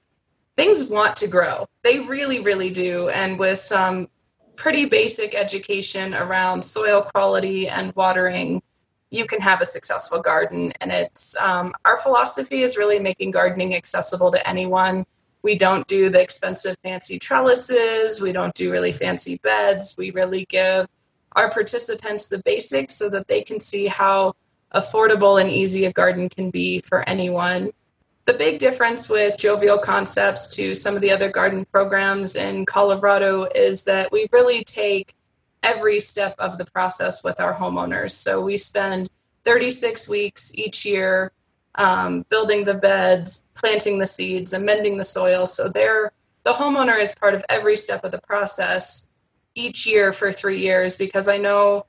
things 0.56 0.88
want 0.90 1.16
to 1.16 1.28
grow. 1.28 1.66
They 1.82 2.00
really, 2.00 2.40
really 2.40 2.70
do. 2.70 3.08
And 3.08 3.38
with 3.38 3.58
some 3.58 4.08
pretty 4.56 4.86
basic 4.86 5.34
education 5.34 6.14
around 6.14 6.62
soil 6.62 7.02
quality 7.02 7.68
and 7.68 7.92
watering, 7.96 8.62
you 9.10 9.26
can 9.26 9.40
have 9.40 9.60
a 9.60 9.66
successful 9.66 10.20
garden. 10.20 10.72
And 10.80 10.92
it's 10.92 11.36
um, 11.40 11.72
our 11.84 11.96
philosophy 11.98 12.62
is 12.62 12.76
really 12.76 12.98
making 12.98 13.32
gardening 13.32 13.74
accessible 13.74 14.30
to 14.32 14.48
anyone 14.48 15.04
we 15.44 15.56
don't 15.56 15.86
do 15.86 16.08
the 16.08 16.22
expensive 16.22 16.76
fancy 16.82 17.18
trellises. 17.18 18.20
We 18.20 18.32
don't 18.32 18.54
do 18.54 18.72
really 18.72 18.92
fancy 18.92 19.38
beds. 19.42 19.94
We 19.96 20.10
really 20.10 20.46
give 20.46 20.86
our 21.32 21.50
participants 21.50 22.30
the 22.30 22.40
basics 22.44 22.94
so 22.94 23.10
that 23.10 23.28
they 23.28 23.42
can 23.42 23.60
see 23.60 23.86
how 23.86 24.32
affordable 24.74 25.38
and 25.38 25.50
easy 25.50 25.84
a 25.84 25.92
garden 25.92 26.30
can 26.30 26.50
be 26.50 26.80
for 26.80 27.06
anyone. 27.06 27.70
The 28.26 28.32
big 28.32 28.58
difference 28.58 29.10
with 29.10 29.36
Jovial 29.36 29.76
Concepts 29.76 30.48
to 30.56 30.74
some 30.74 30.96
of 30.96 31.02
the 31.02 31.10
other 31.10 31.30
garden 31.30 31.66
programs 31.70 32.36
in 32.36 32.64
Colorado 32.64 33.46
is 33.54 33.84
that 33.84 34.10
we 34.10 34.26
really 34.32 34.64
take 34.64 35.14
every 35.62 36.00
step 36.00 36.34
of 36.38 36.56
the 36.56 36.64
process 36.64 37.22
with 37.22 37.38
our 37.38 37.54
homeowners. 37.54 38.12
So 38.12 38.40
we 38.40 38.56
spend 38.56 39.10
36 39.44 40.08
weeks 40.08 40.56
each 40.56 40.86
year 40.86 41.32
um, 41.74 42.24
building 42.30 42.64
the 42.64 42.74
beds, 42.74 43.44
planting 43.54 43.98
the 43.98 44.06
seeds, 44.06 44.54
amending 44.54 44.96
the 44.96 45.04
soil. 45.04 45.46
So 45.46 45.68
they're 45.68 46.12
the 46.44 46.52
homeowner 46.52 47.00
is 47.00 47.14
part 47.14 47.34
of 47.34 47.44
every 47.48 47.76
step 47.76 48.04
of 48.04 48.12
the 48.12 48.20
process 48.20 49.08
each 49.54 49.86
year 49.86 50.12
for 50.12 50.30
three 50.32 50.60
years 50.60 50.96
because 50.96 51.26
I 51.28 51.38
know 51.38 51.86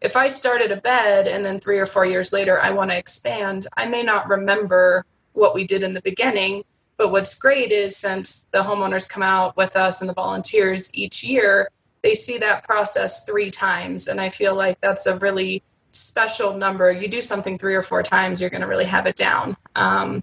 if 0.00 0.16
I 0.16 0.28
started 0.28 0.70
a 0.70 0.76
bed 0.76 1.26
and 1.26 1.44
then 1.44 1.58
three 1.58 1.78
or 1.78 1.86
four 1.86 2.04
years 2.04 2.32
later 2.32 2.60
I 2.60 2.70
want 2.70 2.90
to 2.90 2.98
expand, 2.98 3.66
I 3.76 3.86
may 3.86 4.02
not 4.02 4.28
remember 4.28 5.04
what 5.36 5.54
we 5.54 5.64
did 5.64 5.82
in 5.82 5.92
the 5.92 6.02
beginning. 6.02 6.64
But 6.96 7.10
what's 7.10 7.38
great 7.38 7.72
is 7.72 7.96
since 7.96 8.46
the 8.52 8.60
homeowners 8.60 9.08
come 9.08 9.22
out 9.22 9.56
with 9.56 9.76
us 9.76 10.00
and 10.00 10.08
the 10.08 10.14
volunteers 10.14 10.90
each 10.94 11.22
year, 11.22 11.70
they 12.02 12.14
see 12.14 12.38
that 12.38 12.64
process 12.64 13.26
three 13.26 13.50
times. 13.50 14.08
And 14.08 14.20
I 14.20 14.30
feel 14.30 14.54
like 14.54 14.80
that's 14.80 15.06
a 15.06 15.18
really 15.18 15.62
special 15.90 16.56
number. 16.56 16.90
You 16.90 17.08
do 17.08 17.20
something 17.20 17.58
three 17.58 17.74
or 17.74 17.82
four 17.82 18.02
times, 18.02 18.40
you're 18.40 18.50
going 18.50 18.62
to 18.62 18.66
really 18.66 18.84
have 18.84 19.06
it 19.06 19.16
down. 19.16 19.56
Um, 19.74 20.22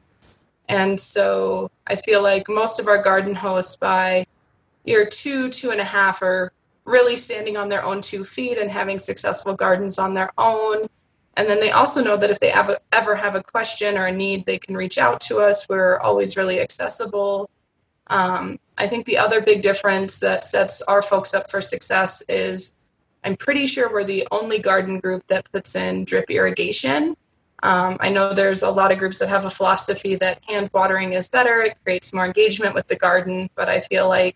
and 0.70 1.00
so 1.00 1.70
I 1.88 1.96
feel 1.96 2.24
like 2.24 2.48
most 2.48 2.80
of 2.80 2.88
our 2.88 3.02
garden 3.02 3.36
hosts 3.36 3.76
by 3.76 4.26
year 4.86 5.06
two, 5.06 5.50
two 5.50 5.72
and 5.72 5.82
a 5.82 5.86
half 5.86 6.22
are 6.22 6.52
really 6.86 7.16
standing 7.16 7.58
on 7.58 7.70
their 7.70 7.84
own 7.84 8.02
two 8.02 8.24
feet 8.24 8.58
and 8.58 8.70
having 8.72 9.00
successful 9.00 9.56
gardens 9.56 10.00
on 10.00 10.14
their 10.14 10.32
own. 10.38 10.88
And 11.36 11.48
then 11.48 11.60
they 11.60 11.72
also 11.72 12.04
know 12.04 12.18
that 12.18 12.30
if 12.30 12.40
they 12.40 12.52
ever, 12.52 12.78
ever 12.92 13.16
have 13.16 13.36
a 13.36 13.42
question 13.42 13.98
or 13.98 14.06
a 14.06 14.12
need, 14.12 14.46
they 14.46 14.60
can 14.60 14.76
reach 14.76 14.98
out 14.98 15.20
to 15.22 15.40
us. 15.40 15.68
We're 15.68 15.98
always 16.00 16.38
really 16.38 16.60
accessible. 16.60 17.50
Um, 18.08 18.60
I 18.78 18.88
think 18.88 19.06
the 19.06 19.18
other 19.18 19.42
big 19.42 19.62
difference 19.62 20.20
that 20.20 20.44
sets 20.44 20.82
our 20.84 21.02
folks 21.02 21.34
up 21.34 21.50
for 21.50 21.62
success 21.62 22.24
is 22.30 22.74
I'm 23.24 23.36
pretty 23.36 23.66
sure 23.68 23.92
we're 23.92 24.04
the 24.04 24.28
only 24.32 24.60
garden 24.60 25.00
group 25.00 25.26
that 25.28 25.52
puts 25.52 25.76
in 25.76 26.06
drip 26.06 26.30
irrigation. 26.30 27.16
Um, 27.64 27.98
I 28.02 28.10
know 28.10 28.34
there's 28.34 28.62
a 28.62 28.70
lot 28.70 28.92
of 28.92 29.00
groups 29.00 29.20
that 29.20 29.30
have 29.30 29.46
a 29.46 29.50
philosophy 29.50 30.16
that 30.18 30.42
hand 30.48 30.70
watering 30.74 31.14
is 31.14 31.30
better, 31.30 31.62
it 31.62 31.78
creates 31.84 32.14
more 32.14 32.26
engagement 32.26 32.76
with 32.76 32.88
the 32.88 32.98
garden, 32.98 33.50
but 33.56 33.70
I 33.70 33.80
feel 33.80 34.10
like 34.10 34.36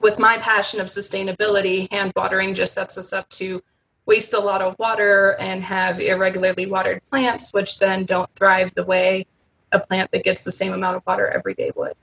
with 0.00 0.18
my 0.18 0.38
passion 0.38 0.80
of 0.80 0.86
sustainability, 0.86 1.90
hand 1.92 2.12
watering 2.16 2.54
just 2.54 2.72
sets 2.72 2.96
us 2.96 3.12
up 3.12 3.28
to 3.30 3.62
waste 4.06 4.32
a 4.34 4.40
lot 4.40 4.62
of 4.62 4.76
water 4.78 5.36
and 5.40 5.62
have 5.62 6.00
irregularly 6.00 6.66
watered 6.66 7.02
plants, 7.10 7.52
which 7.52 7.78
then 7.78 8.04
don't 8.04 8.30
thrive 8.34 8.74
the 8.74 8.84
way 8.84 9.26
a 9.72 9.80
plant 9.80 10.10
that 10.12 10.24
gets 10.24 10.44
the 10.44 10.52
same 10.52 10.72
amount 10.72 10.96
of 10.96 11.02
water 11.06 11.28
every 11.28 11.54
day 11.54 11.72
would. 11.74 11.94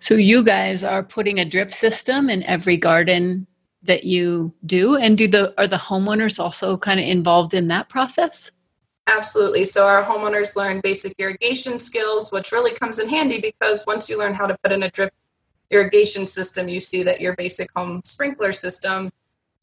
So 0.00 0.14
you 0.14 0.42
guys 0.42 0.82
are 0.82 1.02
putting 1.02 1.38
a 1.38 1.44
drip 1.44 1.72
system 1.72 2.28
in 2.28 2.42
every 2.42 2.76
garden 2.76 3.46
that 3.82 4.04
you 4.04 4.52
do 4.64 4.96
and 4.96 5.16
do 5.16 5.28
the 5.28 5.54
are 5.58 5.68
the 5.68 5.76
homeowners 5.76 6.40
also 6.40 6.76
kind 6.76 6.98
of 6.98 7.06
involved 7.06 7.54
in 7.54 7.68
that 7.68 7.88
process? 7.88 8.50
Absolutely. 9.06 9.64
So 9.64 9.86
our 9.86 10.02
homeowners 10.02 10.56
learn 10.56 10.80
basic 10.80 11.14
irrigation 11.18 11.78
skills, 11.78 12.32
which 12.32 12.50
really 12.50 12.74
comes 12.74 12.98
in 12.98 13.08
handy 13.08 13.40
because 13.40 13.84
once 13.86 14.10
you 14.10 14.18
learn 14.18 14.34
how 14.34 14.46
to 14.46 14.56
put 14.62 14.72
in 14.72 14.82
a 14.82 14.90
drip 14.90 15.12
irrigation 15.70 16.26
system, 16.26 16.68
you 16.68 16.80
see 16.80 17.02
that 17.04 17.20
your 17.20 17.36
basic 17.36 17.68
home 17.76 18.00
sprinkler 18.04 18.52
system 18.52 19.10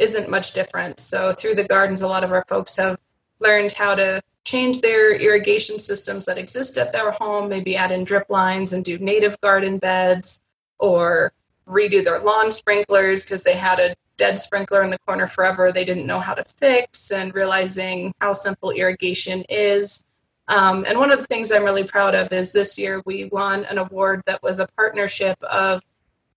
isn't 0.03 0.29
much 0.29 0.53
different. 0.53 0.99
So 0.99 1.31
through 1.31 1.55
the 1.55 1.63
gardens, 1.63 2.01
a 2.01 2.07
lot 2.07 2.23
of 2.23 2.31
our 2.31 2.43
folks 2.47 2.75
have 2.75 2.99
learned 3.39 3.71
how 3.71 3.95
to 3.95 4.21
change 4.45 4.81
their 4.81 5.15
irrigation 5.15 5.79
systems 5.79 6.25
that 6.25 6.37
exist 6.37 6.77
at 6.77 6.91
their 6.91 7.11
home, 7.11 7.49
maybe 7.49 7.77
add 7.77 7.91
in 7.91 8.03
drip 8.03 8.29
lines 8.29 8.73
and 8.73 8.83
do 8.83 8.97
native 8.99 9.39
garden 9.39 9.77
beds 9.77 10.41
or 10.77 11.31
redo 11.65 12.03
their 12.03 12.19
lawn 12.19 12.51
sprinklers 12.51 13.23
because 13.23 13.43
they 13.43 13.55
had 13.55 13.79
a 13.79 13.95
dead 14.17 14.37
sprinkler 14.37 14.83
in 14.83 14.89
the 14.89 14.99
corner 15.07 15.25
forever 15.25 15.71
they 15.71 15.85
didn't 15.85 16.05
know 16.05 16.19
how 16.19 16.33
to 16.33 16.43
fix 16.43 17.09
and 17.11 17.33
realizing 17.33 18.13
how 18.19 18.33
simple 18.33 18.69
irrigation 18.71 19.43
is. 19.49 20.05
Um, 20.49 20.85
and 20.87 20.99
one 20.99 21.11
of 21.11 21.19
the 21.19 21.25
things 21.25 21.51
I'm 21.51 21.63
really 21.63 21.85
proud 21.85 22.13
of 22.13 22.31
is 22.33 22.51
this 22.51 22.77
year 22.77 23.01
we 23.05 23.25
won 23.31 23.63
an 23.65 23.77
award 23.77 24.21
that 24.25 24.43
was 24.43 24.59
a 24.59 24.67
partnership 24.75 25.41
of 25.43 25.81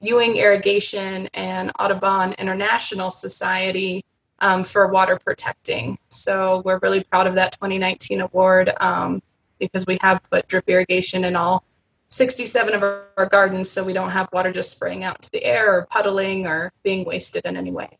Ewing 0.06 0.36
Irrigation 0.36 1.28
and 1.34 1.72
Audubon 1.78 2.34
International 2.38 3.10
Society 3.10 4.04
um, 4.40 4.64
for 4.64 4.86
water 4.88 5.18
protecting. 5.18 5.98
So 6.08 6.62
we're 6.64 6.78
really 6.78 7.02
proud 7.04 7.26
of 7.26 7.34
that 7.34 7.52
2019 7.52 8.20
award 8.20 8.72
um, 8.80 9.22
because 9.58 9.86
we 9.86 9.98
have 10.02 10.22
put 10.30 10.46
drip 10.46 10.68
irrigation 10.68 11.24
in 11.24 11.36
all 11.36 11.64
67 12.10 12.74
of 12.74 12.82
our, 12.82 13.06
our 13.16 13.26
gardens 13.26 13.70
so 13.70 13.84
we 13.84 13.92
don't 13.92 14.10
have 14.10 14.28
water 14.32 14.52
just 14.52 14.70
spraying 14.70 15.04
out 15.04 15.16
into 15.16 15.30
the 15.30 15.44
air 15.44 15.72
or 15.72 15.86
puddling 15.90 16.46
or 16.46 16.72
being 16.82 17.04
wasted 17.04 17.44
in 17.44 17.56
any 17.56 17.70
way. 17.70 17.98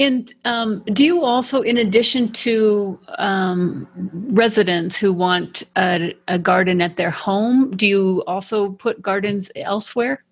And 0.00 0.32
um, 0.44 0.84
do 0.92 1.04
you 1.04 1.24
also, 1.24 1.62
in 1.62 1.78
addition 1.78 2.30
to 2.32 3.00
um, 3.18 3.88
residents 4.30 4.96
who 4.96 5.12
want 5.12 5.64
a, 5.76 6.14
a, 6.28 6.38
garden 6.38 6.80
at 6.80 6.96
their 6.96 7.10
home, 7.10 7.72
do 7.72 7.84
you 7.84 8.22
also 8.28 8.72
put 8.72 9.02
gardens 9.02 9.50
elsewhere? 9.56 10.22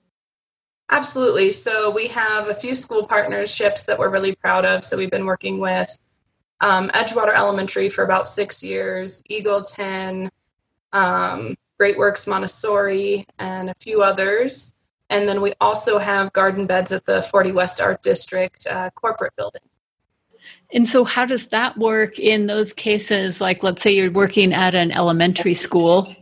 Absolutely. 0.91 1.51
So 1.51 1.91
we 1.91 2.09
have 2.09 2.49
a 2.49 2.55
few 2.55 2.75
school 2.75 3.07
partnerships 3.07 3.87
that 3.87 3.99
we're 3.99 4.09
really 4.09 4.35
proud 4.37 4.65
of. 4.65 4.85
So 4.85 4.97
we've 4.97 5.11
been 5.11 5.27
working 5.27 5.59
with 5.59 5.99
um, 6.61 6.89
Edgewater 6.91 7.35
Elementary 7.35 7.89
for 7.89 8.05
about 8.05 8.29
six 8.29 8.63
years, 8.63 9.23
Eagleton, 9.31 10.31
um, 10.93 11.57
Great 11.79 11.99
Works 11.99 12.27
Montessori, 12.27 13.27
and 13.39 13.69
a 13.69 13.75
few 13.81 14.03
others. 14.03 14.75
And 15.11 15.29
then 15.29 15.41
we 15.43 15.53
also 15.61 15.99
have 15.99 16.33
garden 16.33 16.67
beds 16.67 16.93
at 16.93 17.05
the 17.05 17.23
40 17.23 17.53
West 17.53 17.81
Art 17.81 18.03
District 18.03 18.67
uh, 18.71 18.91
corporate 18.91 19.35
building. 19.37 19.63
And 20.73 20.89
so, 20.89 21.05
how 21.05 21.25
does 21.25 21.47
that 21.49 21.79
work 21.79 22.19
in 22.19 22.47
those 22.47 22.73
cases? 22.73 23.41
Like, 23.41 23.63
let's 23.63 23.83
say 23.83 23.93
you're 23.93 24.11
working 24.11 24.53
at 24.53 24.75
an 24.75 24.91
elementary 24.93 25.55
school. 25.55 26.13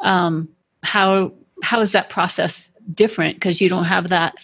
Um, 0.00 0.48
how 0.82 1.32
how 1.62 1.80
is 1.80 1.92
that 1.92 2.10
process 2.10 2.70
different? 2.94 3.36
Because 3.36 3.60
you 3.60 3.68
don't 3.68 3.84
have 3.84 4.08
that 4.08 4.34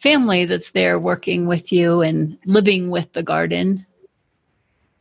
family 0.00 0.44
that's 0.44 0.70
there 0.72 0.98
working 0.98 1.46
with 1.46 1.72
you 1.72 2.02
and 2.02 2.38
living 2.44 2.90
with 2.90 3.12
the 3.12 3.22
garden. 3.22 3.86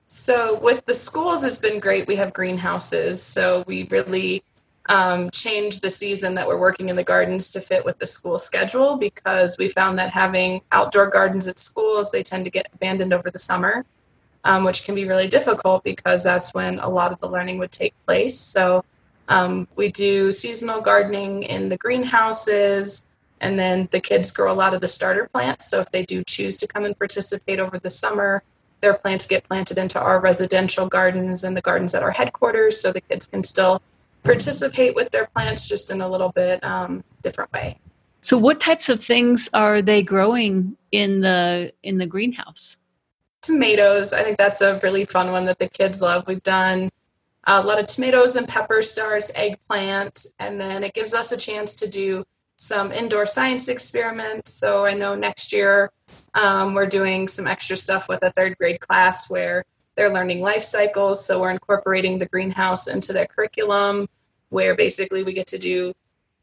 So, 0.07 0.59
with 0.59 0.85
the 0.85 0.93
schools, 0.93 1.43
it's 1.43 1.57
been 1.57 1.79
great. 1.79 2.07
We 2.07 2.15
have 2.15 2.33
greenhouses, 2.33 3.21
so 3.21 3.63
we 3.67 3.87
really 3.89 4.43
um, 4.87 5.29
change 5.31 5.79
the 5.79 5.89
season 5.89 6.35
that 6.35 6.47
we're 6.47 6.59
working 6.59 6.89
in 6.89 6.95
the 6.95 7.03
gardens 7.03 7.51
to 7.51 7.59
fit 7.59 7.85
with 7.85 7.97
the 7.99 8.07
school 8.07 8.37
schedule 8.37 8.97
because 8.97 9.57
we 9.57 9.67
found 9.67 9.97
that 9.99 10.11
having 10.11 10.61
outdoor 10.71 11.07
gardens 11.07 11.47
at 11.47 11.57
schools 11.57 12.11
they 12.11 12.21
tend 12.21 12.45
to 12.45 12.51
get 12.51 12.67
abandoned 12.73 13.13
over 13.13 13.31
the 13.31 13.39
summer 13.39 13.85
um, 14.43 14.63
which 14.63 14.85
can 14.85 14.93
be 14.93 15.05
really 15.05 15.27
difficult 15.27 15.83
because 15.83 16.23
that's 16.23 16.53
when 16.53 16.77
a 16.79 16.89
lot 16.89 17.11
of 17.11 17.19
the 17.19 17.27
learning 17.27 17.57
would 17.57 17.71
take 17.71 17.93
place 18.05 18.37
so 18.37 18.85
um, 19.27 19.67
we 19.75 19.89
do 19.89 20.31
seasonal 20.31 20.81
gardening 20.81 21.43
in 21.43 21.69
the 21.69 21.77
greenhouses 21.77 23.05
and 23.41 23.59
then 23.59 23.89
the 23.91 23.99
kids 23.99 24.31
grow 24.31 24.51
a 24.51 24.55
lot 24.55 24.73
of 24.73 24.81
the 24.81 24.87
starter 24.87 25.27
plants 25.31 25.69
so 25.69 25.79
if 25.79 25.91
they 25.91 26.05
do 26.05 26.23
choose 26.25 26.57
to 26.57 26.67
come 26.67 26.85
and 26.85 26.97
participate 26.97 27.59
over 27.59 27.77
the 27.77 27.89
summer 27.89 28.43
their 28.81 28.93
plants 28.93 29.27
get 29.27 29.43
planted 29.43 29.77
into 29.77 29.99
our 29.99 30.19
residential 30.19 30.87
gardens 30.87 31.43
and 31.43 31.57
the 31.57 31.61
gardens 31.61 31.95
at 31.95 32.03
our 32.03 32.11
headquarters 32.11 32.79
so 32.79 32.91
the 32.91 33.01
kids 33.01 33.27
can 33.27 33.43
still 33.43 33.81
participate 34.25 34.95
with 34.95 35.11
their 35.11 35.27
plants 35.27 35.69
just 35.69 35.91
in 35.91 36.01
a 36.01 36.09
little 36.09 36.31
bit 36.31 36.61
um, 36.63 37.03
different 37.21 37.53
way. 37.53 37.79
So, 38.21 38.37
what 38.37 38.59
types 38.59 38.89
of 38.89 39.03
things 39.03 39.49
are 39.53 39.81
they 39.81 40.01
growing 40.01 40.75
in 40.91 41.21
the 41.21 41.71
in 41.83 41.99
the 41.99 42.07
greenhouse? 42.07 42.77
Tomatoes. 43.41 44.13
I 44.13 44.23
think 44.23 44.37
that's 44.37 44.61
a 44.61 44.79
really 44.81 45.05
fun 45.05 45.31
one 45.31 45.45
that 45.45 45.59
the 45.59 45.69
kids 45.69 46.01
love. 46.01 46.27
We've 46.27 46.41
done 46.41 46.89
a 47.45 47.61
lot 47.61 47.79
of 47.79 47.87
tomatoes 47.87 48.35
and 48.35 48.47
pepper 48.47 48.81
stars, 48.81 49.31
eggplant, 49.35 50.25
and 50.39 50.59
then 50.59 50.83
it 50.83 50.93
gives 50.93 51.13
us 51.13 51.31
a 51.31 51.37
chance 51.37 51.75
to 51.75 51.89
do 51.89 52.23
some 52.57 52.91
indoor 52.91 53.25
science 53.25 53.67
experiments. 53.69 54.53
So 54.53 54.85
I 54.85 54.93
know 54.93 55.15
next 55.15 55.53
year 55.53 55.91
um, 56.33 56.73
we're 56.73 56.87
doing 56.87 57.27
some 57.27 57.47
extra 57.47 57.75
stuff 57.75 58.09
with 58.09 58.23
a 58.23 58.31
third 58.31 58.57
grade 58.57 58.79
class 58.79 59.29
where 59.29 59.65
they're 59.95 60.11
learning 60.11 60.41
life 60.41 60.63
cycles. 60.63 61.25
So 61.25 61.39
we're 61.39 61.51
incorporating 61.51 62.19
the 62.19 62.25
greenhouse 62.25 62.87
into 62.87 63.13
their 63.13 63.27
curriculum 63.27 64.07
where 64.49 64.75
basically 64.75 65.23
we 65.23 65.33
get 65.33 65.47
to 65.47 65.57
do 65.57 65.93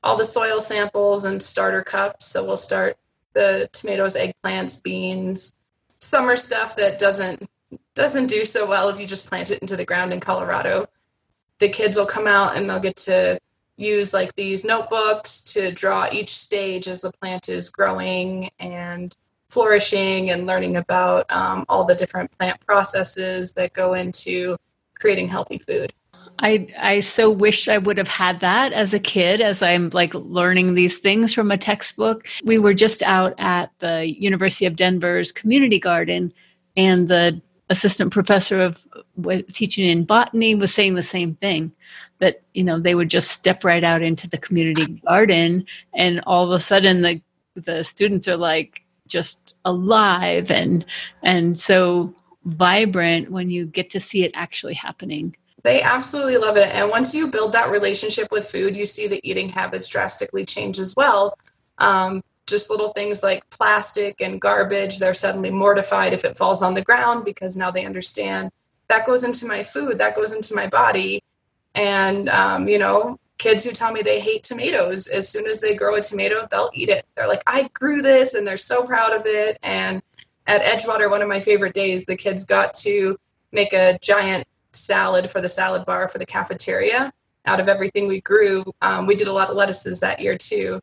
all 0.03 0.17
the 0.17 0.25
soil 0.25 0.61
samples 0.61 1.25
and 1.25 1.43
starter 1.43 1.83
cups. 1.83 2.27
So 2.27 2.45
we'll 2.45 2.57
start 2.57 2.97
the 3.33 3.69
tomatoes, 3.73 4.17
eggplants, 4.17 4.83
beans, 4.83 5.55
summer 5.99 6.37
stuff 6.37 6.77
that 6.77 6.99
doesn't 6.99 7.49
doesn't 7.95 8.29
do 8.29 8.45
so 8.45 8.69
well 8.69 8.89
if 8.89 9.01
you 9.01 9.07
just 9.07 9.29
plant 9.29 9.51
it 9.51 9.59
into 9.61 9.77
the 9.77 9.85
ground 9.85 10.13
in 10.13 10.21
Colorado. 10.21 10.87
The 11.59 11.69
kids 11.69 11.97
will 11.97 12.07
come 12.07 12.27
out 12.27 12.57
and 12.57 12.69
they'll 12.69 12.81
get 12.81 12.97
to 12.97 13.39
use 13.77 14.13
like 14.13 14.35
these 14.35 14.65
notebooks 14.65 15.43
to 15.55 15.71
draw 15.73 16.07
each 16.13 16.31
stage 16.31 16.89
as 16.89 17.01
the 17.01 17.13
plant 17.13 17.49
is 17.49 17.71
growing 17.71 18.51
and 18.59 19.15
flourishing 19.49 20.31
and 20.31 20.47
learning 20.47 20.77
about 20.77 21.31
um, 21.31 21.65
all 21.69 21.85
the 21.85 21.95
different 21.95 22.31
plant 22.39 22.59
processes 22.67 23.53
that 23.53 23.73
go 23.73 23.95
into 23.95 24.57
creating 24.95 25.29
healthy 25.29 25.59
food. 25.59 25.93
I 26.39 26.67
I 26.79 27.01
so 27.01 27.31
wish 27.31 27.69
I 27.69 27.79
would 27.79 27.99
have 27.99 28.09
had 28.09 28.41
that 28.41 28.73
as 28.73 28.95
a 28.95 28.99
kid 28.99 29.41
as 29.41 29.63
I'm 29.63 29.91
like 29.93 30.15
learning 30.15 30.75
these 30.75 30.99
things 30.99 31.35
from 31.35 31.51
a 31.51 31.59
textbook. 31.59 32.27
We 32.45 32.59
were 32.59 32.75
just 32.75 33.03
out 33.03 33.35
at 33.39 33.71
the 33.81 34.07
University 34.19 34.65
of 34.65 34.77
Denver's 34.77 35.31
community 35.31 35.79
garden 35.79 36.33
and 36.77 37.07
the 37.07 37.41
assistant 37.73 38.13
professor 38.13 38.61
of 38.61 38.87
teaching 39.53 39.89
in 39.89 40.05
botany 40.05 40.55
was 40.55 40.73
saying 40.73 40.95
the 40.95 41.03
same 41.03 41.35
thing 41.35 41.73
that 42.21 42.43
you 42.55 42.63
know 42.63 42.79
they 42.79 42.95
would 42.95 43.11
just 43.11 43.31
step 43.31 43.65
right 43.65 43.83
out 43.83 44.03
into 44.03 44.29
the 44.29 44.39
community 44.39 44.87
garden 45.07 45.67
and 45.95 46.21
all 46.27 46.45
of 46.45 46.59
a 46.59 46.63
sudden 46.63 47.03
the 47.03 47.21
the 47.55 47.83
students 47.83 48.29
are 48.29 48.37
like 48.37 48.83
just 49.07 49.57
alive 49.65 50.51
and 50.51 50.85
and 51.23 51.59
so 51.59 52.15
vibrant 52.45 53.31
when 53.31 53.51
you 53.51 53.67
get 53.67 53.91
to 53.91 54.01
see 54.01 54.25
it 54.25 54.33
actually 54.35 54.75
happening. 54.75 55.37
They 55.63 55.81
absolutely 55.81 56.39
love 56.39 56.57
it. 56.57 56.75
And 56.75 56.91
once 56.91 57.15
you 57.15 57.29
build 57.29 57.53
that 57.53 57.71
relationship 57.71 58.29
with 58.33 58.45
food, 58.45 58.77
you 58.77 58.85
see 58.85 59.07
the 59.07 59.21
eating 59.23 59.51
habits 59.51 59.87
drastically 59.89 60.45
change 60.45 60.79
as 60.81 60.95
well. 60.97 61.39
Um, 61.79 62.23
just 62.47 62.71
little 62.71 62.89
things 62.89 63.23
like 63.23 63.49
plastic 63.51 64.21
and 64.21 64.41
garbage, 64.41 64.99
they're 64.99 65.15
suddenly 65.15 65.51
mortified 65.51 66.13
if 66.13 66.25
it 66.25 66.37
falls 66.37 66.63
on 66.63 66.75
the 66.75 66.83
ground 66.83 67.25
because 67.25 67.57
now 67.57 67.71
they 67.71 67.87
understand 67.87 68.51
that 68.93 69.07
goes 69.07 69.25
into 69.25 69.47
my 69.47 69.63
food, 69.63 69.99
that 69.99 70.15
goes 70.15 70.35
into 70.35 70.55
my 70.55 70.67
body. 70.67 71.23
And, 71.75 72.29
um, 72.29 72.69
you 72.69 72.79
know, 72.79 73.19
kids 73.39 73.65
who 73.65 73.73
tell 73.73 73.93
me 73.93 74.03
they 74.03 74.21
hate 74.21 74.43
tomatoes, 74.43 75.09
as 75.09 75.29
soon 75.29 75.47
as 75.47 75.61
they 75.61 75.75
grow 75.75 75.97
a 75.97 76.03
tomato, 76.03 76.47
they'll 76.51 76.71
eat 76.75 76.91
it. 76.91 77.07
They're 77.17 77.29
like, 77.29 77.43
I 77.47 77.71
grew 77.73 78.03
this, 78.03 78.35
and 78.35 78.47
they're 78.47 78.59
so 78.59 78.85
proud 78.85 79.15
of 79.15 79.23
it. 79.25 79.59
And 79.63 80.03
at 80.47 80.61
Edgewater, 80.63 81.11
one 81.11 81.23
of 81.23 81.29
my 81.29 81.41
favorite 81.41 81.75
days, 81.75 82.05
the 82.05 82.17
kids 82.17 82.45
got 82.45 82.75
to 82.75 83.19
make 83.51 83.73
a 83.73 83.99
giant 84.03 84.45
salad 84.73 85.31
for 85.31 85.41
the 85.41 85.49
salad 85.49 85.87
bar 85.87 86.09
for 86.09 86.19
the 86.19 86.27
cafeteria 86.27 87.13
out 87.47 87.61
of 87.61 87.69
everything 87.69 88.07
we 88.07 88.21
grew. 88.21 88.65
Um, 88.83 89.07
we 89.07 89.17
did 89.17 89.29
a 89.29 89.33
lot 89.33 89.51
of 89.51 89.57
lettuces 89.57 90.01
that 90.01 90.21
year 90.21 90.37
too. 90.37 90.81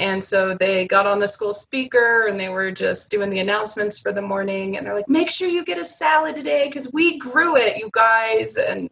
And 0.00 0.24
so 0.24 0.54
they 0.54 0.86
got 0.86 1.06
on 1.06 1.18
the 1.18 1.28
school 1.28 1.52
speaker 1.52 2.26
and 2.26 2.40
they 2.40 2.48
were 2.48 2.70
just 2.70 3.10
doing 3.10 3.28
the 3.28 3.38
announcements 3.38 4.00
for 4.00 4.12
the 4.12 4.22
morning. 4.22 4.78
And 4.78 4.86
they're 4.86 4.94
like, 4.94 5.10
make 5.10 5.30
sure 5.30 5.46
you 5.46 5.62
get 5.62 5.76
a 5.76 5.84
salad 5.84 6.36
today 6.36 6.68
because 6.68 6.90
we 6.94 7.18
grew 7.18 7.54
it, 7.54 7.76
you 7.76 7.90
guys. 7.92 8.56
And 8.56 8.88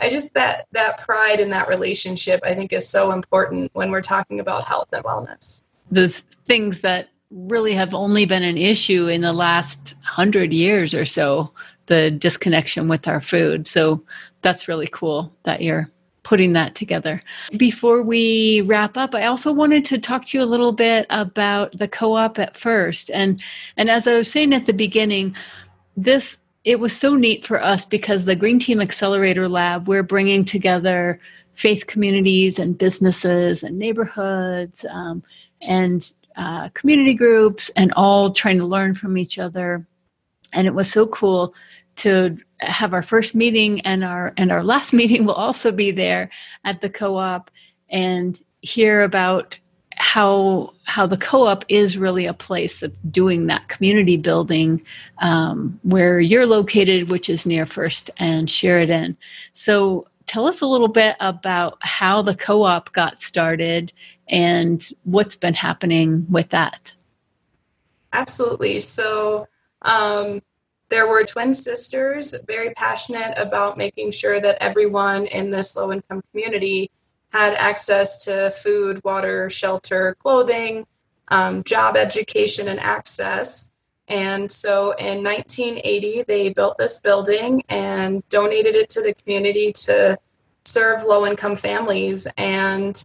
I 0.00 0.10
just, 0.10 0.34
that, 0.34 0.66
that 0.72 0.98
pride 0.98 1.38
in 1.38 1.50
that 1.50 1.68
relationship, 1.68 2.40
I 2.42 2.52
think 2.54 2.72
is 2.72 2.88
so 2.88 3.12
important 3.12 3.70
when 3.74 3.92
we're 3.92 4.02
talking 4.02 4.40
about 4.40 4.64
health 4.64 4.88
and 4.92 5.04
wellness. 5.04 5.62
Those 5.92 6.24
things 6.46 6.80
that 6.80 7.10
really 7.30 7.74
have 7.74 7.94
only 7.94 8.26
been 8.26 8.42
an 8.42 8.58
issue 8.58 9.06
in 9.06 9.20
the 9.20 9.32
last 9.32 9.94
hundred 10.02 10.52
years 10.52 10.94
or 10.94 11.04
so 11.04 11.52
the 11.86 12.10
disconnection 12.10 12.88
with 12.88 13.06
our 13.06 13.20
food. 13.20 13.68
So 13.68 14.02
that's 14.42 14.66
really 14.66 14.88
cool 14.90 15.32
that 15.44 15.62
you're 15.62 15.90
putting 16.24 16.52
that 16.54 16.74
together. 16.74 17.22
Before 17.56 18.02
we 18.02 18.62
wrap 18.62 18.96
up, 18.96 19.14
I 19.14 19.26
also 19.26 19.52
wanted 19.52 19.84
to 19.86 19.98
talk 19.98 20.24
to 20.26 20.38
you 20.38 20.42
a 20.42 20.46
little 20.46 20.72
bit 20.72 21.06
about 21.10 21.78
the 21.78 21.86
co-op 21.86 22.38
at 22.38 22.56
first. 22.56 23.10
And 23.12 23.40
and 23.76 23.88
as 23.88 24.06
I 24.06 24.14
was 24.16 24.30
saying 24.30 24.52
at 24.52 24.66
the 24.66 24.72
beginning, 24.72 25.36
this 25.96 26.38
it 26.64 26.80
was 26.80 26.96
so 26.96 27.14
neat 27.14 27.46
for 27.46 27.62
us 27.62 27.84
because 27.84 28.24
the 28.24 28.34
Green 28.34 28.58
Team 28.58 28.80
Accelerator 28.80 29.48
Lab, 29.48 29.86
we're 29.86 30.02
bringing 30.02 30.44
together 30.44 31.20
faith 31.54 31.86
communities 31.86 32.58
and 32.58 32.76
businesses 32.76 33.62
and 33.62 33.78
neighborhoods 33.78 34.84
um, 34.90 35.22
and 35.68 36.14
uh, 36.36 36.68
community 36.70 37.14
groups 37.14 37.70
and 37.76 37.92
all 37.92 38.32
trying 38.32 38.58
to 38.58 38.64
learn 38.64 38.94
from 38.94 39.16
each 39.16 39.38
other. 39.38 39.86
And 40.52 40.66
it 40.66 40.74
was 40.74 40.90
so 40.90 41.06
cool 41.06 41.54
to 41.96 42.36
have 42.68 42.92
our 42.92 43.02
first 43.02 43.34
meeting 43.34 43.80
and 43.82 44.04
our 44.04 44.32
and 44.36 44.50
our 44.52 44.64
last 44.64 44.92
meeting 45.00 45.24
will 45.24 45.34
also 45.34 45.72
be 45.72 45.90
there 45.90 46.30
at 46.64 46.80
the 46.80 46.90
co-op 46.90 47.50
and 47.90 48.40
hear 48.62 49.02
about 49.02 49.58
how 49.96 50.72
how 50.84 51.06
the 51.06 51.16
co-op 51.16 51.64
is 51.68 51.96
really 51.96 52.26
a 52.26 52.34
place 52.34 52.82
of 52.82 52.92
doing 53.12 53.46
that 53.46 53.68
community 53.68 54.16
building 54.16 54.84
um, 55.18 55.78
where 55.82 56.20
you're 56.20 56.46
located 56.46 57.10
which 57.10 57.30
is 57.30 57.46
near 57.46 57.66
first 57.66 58.10
and 58.18 58.50
sheridan. 58.50 59.16
So 59.54 60.06
tell 60.26 60.46
us 60.46 60.60
a 60.60 60.66
little 60.66 60.88
bit 60.88 61.16
about 61.20 61.78
how 61.80 62.22
the 62.22 62.34
co-op 62.34 62.92
got 62.92 63.20
started 63.20 63.92
and 64.28 64.88
what's 65.04 65.36
been 65.36 65.54
happening 65.54 66.26
with 66.30 66.50
that. 66.50 66.94
Absolutely. 68.12 68.80
So 68.80 69.46
um, 69.82 70.40
there 70.90 71.08
were 71.08 71.24
twin 71.24 71.54
sisters, 71.54 72.34
very 72.46 72.72
passionate 72.74 73.34
about 73.36 73.76
making 73.76 74.12
sure 74.12 74.40
that 74.40 74.58
everyone 74.60 75.26
in 75.26 75.50
this 75.50 75.76
low 75.76 75.92
income 75.92 76.22
community 76.30 76.90
had 77.32 77.54
access 77.54 78.24
to 78.24 78.50
food, 78.50 79.00
water, 79.02 79.50
shelter, 79.50 80.14
clothing, 80.20 80.86
um, 81.28 81.64
job 81.64 81.96
education, 81.96 82.68
and 82.68 82.78
access. 82.78 83.72
And 84.08 84.50
so 84.50 84.92
in 84.92 85.24
1980, 85.24 86.24
they 86.28 86.50
built 86.50 86.78
this 86.78 87.00
building 87.00 87.64
and 87.68 88.26
donated 88.28 88.74
it 88.74 88.90
to 88.90 89.02
the 89.02 89.14
community 89.14 89.72
to 89.72 90.18
serve 90.64 91.02
low 91.02 91.26
income 91.26 91.56
families. 91.56 92.28
And 92.36 93.02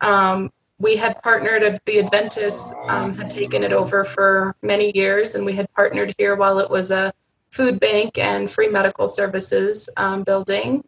um, 0.00 0.50
we 0.78 0.96
had 0.96 1.22
partnered, 1.22 1.80
the 1.86 2.00
Adventists 2.00 2.74
um, 2.88 3.14
had 3.14 3.30
taken 3.30 3.62
it 3.62 3.72
over 3.72 4.02
for 4.02 4.56
many 4.62 4.90
years, 4.94 5.34
and 5.34 5.46
we 5.46 5.52
had 5.52 5.72
partnered 5.74 6.14
here 6.18 6.34
while 6.34 6.58
it 6.58 6.68
was 6.68 6.90
a 6.90 7.12
food 7.52 7.78
bank 7.78 8.18
and 8.18 8.50
free 8.50 8.68
medical 8.68 9.06
services 9.06 9.88
um, 9.96 10.24
building. 10.24 10.82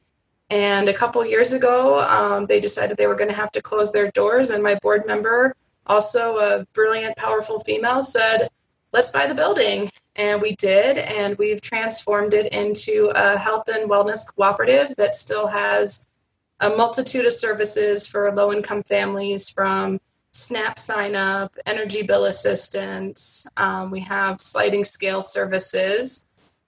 And 0.51 0.89
a 0.89 0.95
couple 0.95 1.25
years 1.25 1.53
ago, 1.53 2.03
um, 2.03 2.47
they 2.47 2.61
decided 2.61 2.97
they 2.97 3.07
were 3.07 3.15
going 3.15 3.31
to 3.31 3.37
have 3.37 3.53
to 3.53 3.63
close 3.63 3.93
their 3.93 4.11
doors. 4.11 4.51
And 4.51 4.63
my 4.63 4.77
board 4.83 5.07
member, 5.07 5.55
also 5.87 6.39
a 6.39 6.67
brilliant, 6.73 7.17
powerful 7.17 7.61
female, 7.61 8.03
said, 8.03 8.49
Let's 8.93 9.11
buy 9.11 9.27
the 9.27 9.35
building. 9.35 9.91
And 10.15 10.41
we 10.41 10.55
did. 10.55 10.99
And 10.99 11.37
we've 11.37 11.61
transformed 11.61 12.33
it 12.33 12.53
into 12.53 13.11
a 13.15 13.37
health 13.37 13.69
and 13.69 13.91
wellness 13.91 14.21
cooperative 14.35 14.95
that 14.97 15.17
still 15.17 15.49
has 15.49 16.07
a 16.61 16.69
multitude 16.71 17.27
of 17.27 17.33
services 17.33 18.07
for 18.07 18.33
low 18.33 18.53
income 18.53 18.85
families 18.85 19.51
from 19.51 19.99
SNAP 20.33 20.79
sign 20.79 21.17
up, 21.17 21.57
energy 21.67 22.03
bill 22.03 22.25
assistance. 22.25 23.49
Um, 23.57 23.91
we 23.91 24.01
have 24.01 24.41
sliding 24.41 24.85
scale 24.85 25.23
services. 25.23 26.24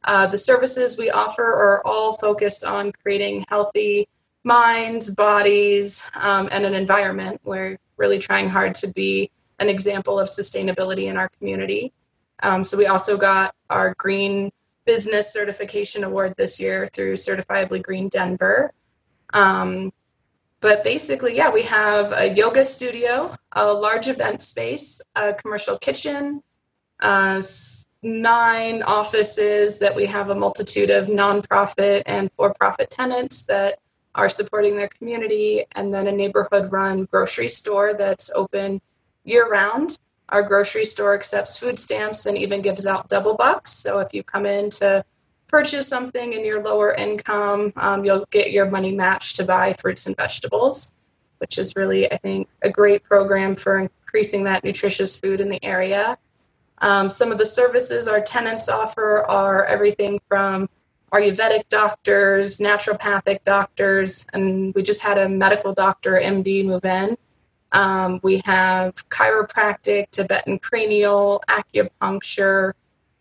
Uh, 0.07 0.27
the 0.27 0.39
services 0.39 0.97
we 0.97 1.11
offer 1.11 1.45
are 1.45 1.85
all 1.85 2.15
focused 2.15 2.65
on 2.65 2.93
creating 2.93 3.45
healthy 3.49 4.09
minds, 4.45 5.13
bodies, 5.15 6.09
um, 6.21 6.49
and 6.53 6.65
an 6.65 6.75
environment. 6.75 7.41
We're 7.45 7.79
really 7.97 8.19
trying 8.19 8.49
hard 8.49 8.77
to 8.77 8.93
be 8.95 9.31
an 9.59 9.69
example 9.69 10.21
of 10.21 10.29
sustainability 10.29 11.09
in 11.11 11.17
our 11.17 11.29
community. 11.29 11.93
Um, 12.43 12.63
so 12.63 12.79
we 12.79 12.87
also 12.87 13.17
got 13.17 13.55
our 13.69 13.95
Green 13.99 14.51
Business 14.85 15.33
Certification 15.33 16.05
Award 16.05 16.35
this 16.37 16.61
year 16.61 16.87
through 16.87 17.15
Certifiably 17.15 17.83
Green 17.83 18.09
Denver. 18.09 18.73
Um, 19.33 19.93
but 20.61 20.85
basically, 20.85 21.37
yeah, 21.37 21.51
we 21.51 21.63
have 21.63 22.13
a 22.13 22.33
yoga 22.33 22.65
studio, 22.65 23.35
a 23.53 23.73
large 23.73 24.07
event 24.09 24.41
space, 24.41 25.03
a 25.17 25.35
commercial 25.35 25.77
kitchen, 25.79 26.43
uh, 27.01 27.43
nine 28.07 28.85
offices 28.85 29.81
that 29.81 29.97
we 29.97 30.07
have 30.07 30.31
a 30.31 30.35
multitude 30.35 30.91
of 30.91 31.09
nonprofit 31.09 32.03
and 32.07 32.31
for 32.37 32.55
profit 32.55 32.89
tenants 32.89 33.47
that 33.47 33.81
are 34.15 34.29
supporting 34.29 34.77
their 34.77 34.89
community, 34.89 35.65
and 35.73 35.93
then 35.93 36.07
a 36.07 36.13
neighborhood 36.13 36.71
run 36.71 37.05
grocery 37.07 37.49
store 37.49 37.95
that's 37.95 38.33
open 38.35 38.81
year 39.25 39.49
round. 39.49 39.99
Our 40.29 40.43
grocery 40.43 40.85
store 40.85 41.15
accepts 41.15 41.59
food 41.59 41.81
stamps 41.81 42.27
and 42.27 42.39
even 42.39 42.63
gives 42.63 42.87
out 42.87 43.09
double 43.09 43.37
bucks. 43.37 43.73
So 43.73 43.99
if 43.99 44.15
you 44.15 44.23
come 44.23 44.47
in 44.47 44.71
to 44.71 45.05
purchase 45.49 45.89
something 45.89 46.33
in 46.33 46.45
your 46.45 46.63
lower 46.63 46.95
income, 46.95 47.73
um, 47.77 48.05
you'll 48.05 48.25
get 48.31 48.53
your 48.53 48.71
money 48.71 48.93
matched 48.93 49.37
to 49.37 49.45
buy 49.45 49.73
fruits 49.73 50.07
and 50.07 50.17
vegetables, 50.17 50.95
which 51.39 51.59
is 51.59 51.75
really, 51.77 52.11
I 52.11 52.17
think, 52.19 52.49
a 52.63 52.71
great 52.71 53.03
program 53.03 53.57
for 53.57 53.79
increasing 53.79 54.45
that 54.45 54.63
nutritious 54.65 55.21
food 55.21 55.41
in 55.41 55.49
the 55.49 55.63
area. 55.65 56.19
Um, 56.79 57.09
some 57.09 57.33
of 57.33 57.39
the 57.39 57.47
services 57.47 58.09
our 58.09 58.21
tenants 58.21 58.69
offer 58.69 59.25
are 59.29 59.65
everything 59.65 60.21
from 60.29 60.69
Ayurvedic 61.13 61.69
doctors, 61.69 62.59
naturopathic 62.59 63.45
doctors, 63.45 64.27
and 64.33 64.75
we 64.75 64.83
just 64.83 65.03
had 65.03 65.19
a 65.19 65.29
medical 65.29 65.73
doctor, 65.73 66.13
MD, 66.13 66.65
move 66.65 66.85
in. 66.85 67.17
Um, 67.73 68.21
we 68.23 68.43
have 68.45 68.95
chiropractic, 69.09 70.11
Tibetan 70.11 70.59
cranial, 70.59 71.43
acupuncture, 71.49 72.73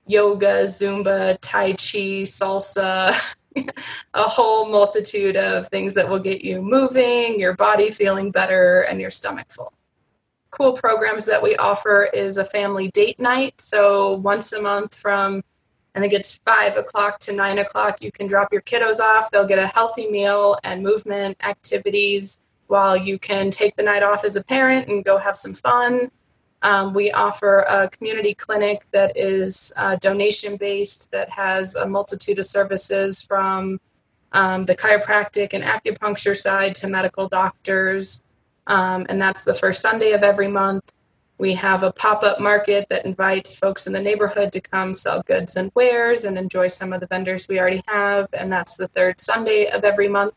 yoga, 0.08 0.64
Zumba, 0.64 1.38
Tai 1.42 1.72
Chi, 1.72 2.24
salsa, 2.26 3.14
a 4.14 4.24
whole 4.24 4.70
multitude 4.70 5.38
of 5.38 5.68
things 5.68 5.94
that 5.94 6.10
will 6.10 6.20
get 6.20 6.44
you 6.44 6.62
moving, 6.62 7.40
your 7.40 7.54
body 7.54 7.90
feeling 7.90 8.32
better, 8.32 8.82
and 8.82 9.00
your 9.00 9.12
stomach 9.12 9.48
full 9.50 9.74
cool 10.58 10.74
programs 10.74 11.26
that 11.26 11.42
we 11.44 11.56
offer 11.58 12.10
is 12.14 12.38
a 12.38 12.46
family 12.46 12.90
date 12.92 13.20
night. 13.20 13.60
So 13.60 14.14
once 14.14 14.54
a 14.54 14.62
month 14.62 14.96
from 14.96 15.44
I 15.96 16.02
think 16.02 16.12
it's 16.12 16.40
five 16.40 16.76
o'clock 16.76 17.20
to 17.20 17.34
nine 17.34 17.58
o'clock, 17.58 18.02
you 18.02 18.12
can 18.12 18.28
drop 18.28 18.52
your 18.52 18.62
kiddos 18.62 19.00
off. 19.00 19.32
They'll 19.32 19.48
get 19.48 19.60
a 19.60 19.68
healthy 19.68 20.10
meal 20.12 20.58
and 20.64 20.84
movement 20.84 21.38
activities 21.42 22.42
while 22.68 22.98
you 22.98 23.18
can 23.18 23.50
take 23.50 23.76
the 23.76 23.84
night 23.84 24.04
off 24.04 24.26
as 24.26 24.36
a 24.36 24.44
parent 24.44 24.90
and 24.90 25.06
go 25.06 25.18
have 25.18 25.38
some 25.38 25.54
fun. 25.54 26.12
Um, 26.62 26.94
we 26.94 27.12
offer 27.12 27.60
a 27.70 27.88
community 27.90 28.34
clinic 28.34 28.86
that 28.92 29.16
is 29.16 29.74
uh, 29.78 29.96
donation 29.98 30.58
based, 30.58 31.12
that 31.12 31.30
has 31.30 31.76
a 31.76 31.88
multitude 31.88 32.40
of 32.40 32.46
services 32.46 33.22
from 33.22 33.80
um, 34.34 34.64
the 34.64 34.76
chiropractic 34.76 35.54
and 35.54 35.64
acupuncture 35.64 36.36
side 36.36 36.76
to 36.76 36.90
medical 36.90 37.30
doctors 37.30 38.26
um, 38.68 39.06
and 39.10 39.22
that's 39.22 39.44
the 39.44 39.54
first 39.54 39.82
Sunday 39.82 40.12
of 40.12 40.24
every 40.24 40.48
month. 40.48 40.94
We 41.38 41.54
have 41.56 41.84
a 41.84 41.92
pop 41.92 42.24
up 42.24 42.40
market 42.40 42.88
that 42.90 43.06
invites 43.06 43.60
folks 43.60 43.88
in 43.88 43.94
the 43.94 44.02
neighborhood 44.02 44.52
to 44.54 44.62
come 44.62 44.94
sell 44.94 45.22
goods 45.24 45.58
and 45.58 45.72
wares 45.76 46.24
and 46.24 46.38
enjoy 46.38 46.68
some 46.68 46.94
of 46.94 47.02
the 47.02 47.08
vendors 47.08 47.48
we 47.48 47.60
already 47.60 47.84
have. 47.88 48.28
And 48.34 48.52
that's 48.52 48.78
the 48.78 48.88
third 48.88 49.20
Sunday 49.20 49.68
of 49.68 49.84
every 49.84 50.08
month. 50.08 50.34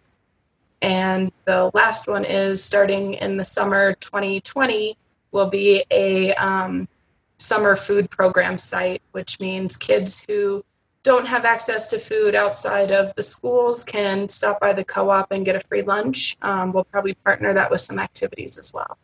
And 0.82 1.32
the 1.44 1.70
last 1.72 2.08
one 2.08 2.24
is 2.24 2.62
starting 2.62 3.14
in 3.14 3.36
the 3.36 3.44
summer 3.44 3.94
2020, 3.94 4.96
will 5.30 5.50
be 5.50 5.84
a 5.90 6.34
um, 6.34 6.88
summer 7.38 7.76
food 7.76 8.10
program 8.10 8.58
site, 8.58 9.02
which 9.12 9.40
means 9.40 9.76
kids 9.76 10.24
who 10.28 10.64
don't 11.08 11.26
have 11.26 11.46
access 11.46 11.88
to 11.88 11.98
food 11.98 12.34
outside 12.34 12.90
of 12.90 13.14
the 13.14 13.22
schools 13.22 13.82
can 13.82 14.28
stop 14.28 14.60
by 14.60 14.74
the 14.74 14.84
co 14.84 15.08
op 15.08 15.32
and 15.32 15.42
get 15.42 15.56
a 15.56 15.60
free 15.60 15.80
lunch. 15.80 16.36
Um, 16.42 16.70
we'll 16.70 16.84
probably 16.84 17.14
partner 17.14 17.54
that 17.54 17.70
with 17.70 17.80
some 17.80 17.98
activities 17.98 18.58
as 18.58 18.72
well. 18.74 18.98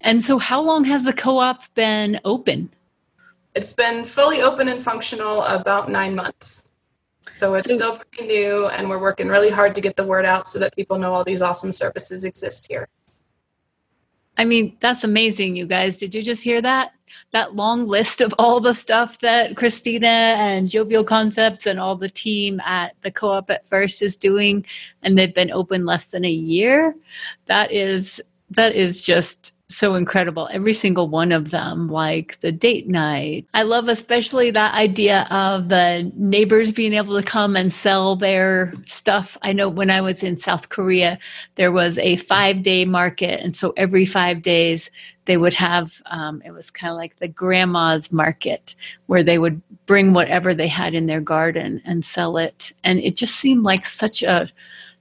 And 0.00 0.24
so, 0.24 0.38
how 0.38 0.60
long 0.60 0.82
has 0.82 1.04
the 1.04 1.12
co 1.12 1.38
op 1.38 1.60
been 1.76 2.20
open? 2.24 2.70
It's 3.54 3.72
been 3.72 4.02
fully 4.02 4.42
open 4.42 4.66
and 4.66 4.82
functional 4.82 5.44
about 5.44 5.88
nine 5.88 6.16
months. 6.16 6.72
So, 7.30 7.54
it's 7.54 7.72
still 7.72 7.98
pretty 7.98 8.26
new, 8.26 8.66
and 8.66 8.90
we're 8.90 8.98
working 9.08 9.28
really 9.28 9.50
hard 9.50 9.76
to 9.76 9.80
get 9.80 9.94
the 9.94 10.04
word 10.04 10.26
out 10.26 10.48
so 10.48 10.58
that 10.58 10.74
people 10.74 10.98
know 10.98 11.14
all 11.14 11.22
these 11.22 11.40
awesome 11.40 11.70
services 11.70 12.24
exist 12.24 12.66
here. 12.68 12.88
I 14.36 14.44
mean, 14.44 14.76
that's 14.80 15.04
amazing, 15.04 15.54
you 15.54 15.66
guys. 15.66 15.98
Did 15.98 16.16
you 16.16 16.22
just 16.24 16.42
hear 16.42 16.60
that? 16.62 16.94
That 17.32 17.54
long 17.54 17.86
list 17.86 18.20
of 18.20 18.34
all 18.38 18.60
the 18.60 18.74
stuff 18.74 19.20
that 19.20 19.56
Christina 19.56 20.06
and 20.06 20.68
Jovial 20.68 21.04
Concepts 21.04 21.66
and 21.66 21.80
all 21.80 21.96
the 21.96 22.08
team 22.08 22.60
at 22.60 22.94
the 23.02 23.10
co 23.10 23.30
op 23.30 23.50
at 23.50 23.66
first 23.68 24.02
is 24.02 24.16
doing, 24.16 24.64
and 25.02 25.18
they've 25.18 25.34
been 25.34 25.50
open 25.50 25.84
less 25.84 26.10
than 26.10 26.24
a 26.24 26.30
year. 26.30 26.94
That 27.46 27.72
is 27.72 28.20
that 28.50 28.74
is 28.74 29.02
just 29.02 29.54
so 29.72 29.94
incredible. 29.94 30.48
Every 30.52 30.72
single 30.72 31.08
one 31.08 31.32
of 31.32 31.50
them, 31.50 31.88
like 31.88 32.38
the 32.40 32.52
date 32.52 32.88
night. 32.88 33.46
I 33.54 33.62
love 33.62 33.88
especially 33.88 34.50
that 34.50 34.74
idea 34.74 35.26
of 35.30 35.68
the 35.68 36.10
neighbors 36.14 36.72
being 36.72 36.92
able 36.92 37.16
to 37.16 37.26
come 37.26 37.56
and 37.56 37.72
sell 37.72 38.16
their 38.16 38.74
stuff. 38.86 39.36
I 39.42 39.52
know 39.52 39.68
when 39.68 39.90
I 39.90 40.00
was 40.00 40.22
in 40.22 40.36
South 40.36 40.68
Korea, 40.68 41.18
there 41.56 41.72
was 41.72 41.98
a 41.98 42.16
five 42.16 42.62
day 42.62 42.84
market. 42.84 43.40
And 43.40 43.56
so 43.56 43.72
every 43.76 44.06
five 44.06 44.42
days, 44.42 44.90
they 45.24 45.36
would 45.36 45.54
have, 45.54 46.00
um, 46.06 46.42
it 46.44 46.50
was 46.50 46.70
kind 46.70 46.90
of 46.90 46.96
like 46.96 47.16
the 47.18 47.28
grandma's 47.28 48.10
market 48.10 48.74
where 49.06 49.22
they 49.22 49.38
would 49.38 49.60
bring 49.86 50.12
whatever 50.12 50.54
they 50.54 50.68
had 50.68 50.94
in 50.94 51.06
their 51.06 51.20
garden 51.20 51.80
and 51.84 52.04
sell 52.04 52.36
it. 52.36 52.72
And 52.82 52.98
it 52.98 53.16
just 53.16 53.36
seemed 53.36 53.64
like 53.64 53.86
such 53.86 54.22
a, 54.22 54.50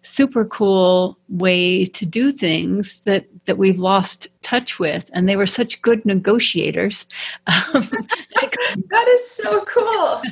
super 0.04 0.46
cool 0.46 1.18
way 1.30 1.86
to 1.86 2.06
do 2.06 2.32
things 2.32 3.02
that 3.02 3.26
that 3.46 3.58
we've 3.58 3.80
lost 3.80 4.28
touch 4.42 4.80
with 4.80 5.10
and 5.14 5.28
they 5.28 5.36
were 5.36 5.48
such 5.48 5.82
good 5.82 6.06
negotiators. 6.06 7.06
Um, 7.48 7.84
that 8.90 9.08
is 9.10 9.32
so 9.32 9.64
cool. 9.66 10.22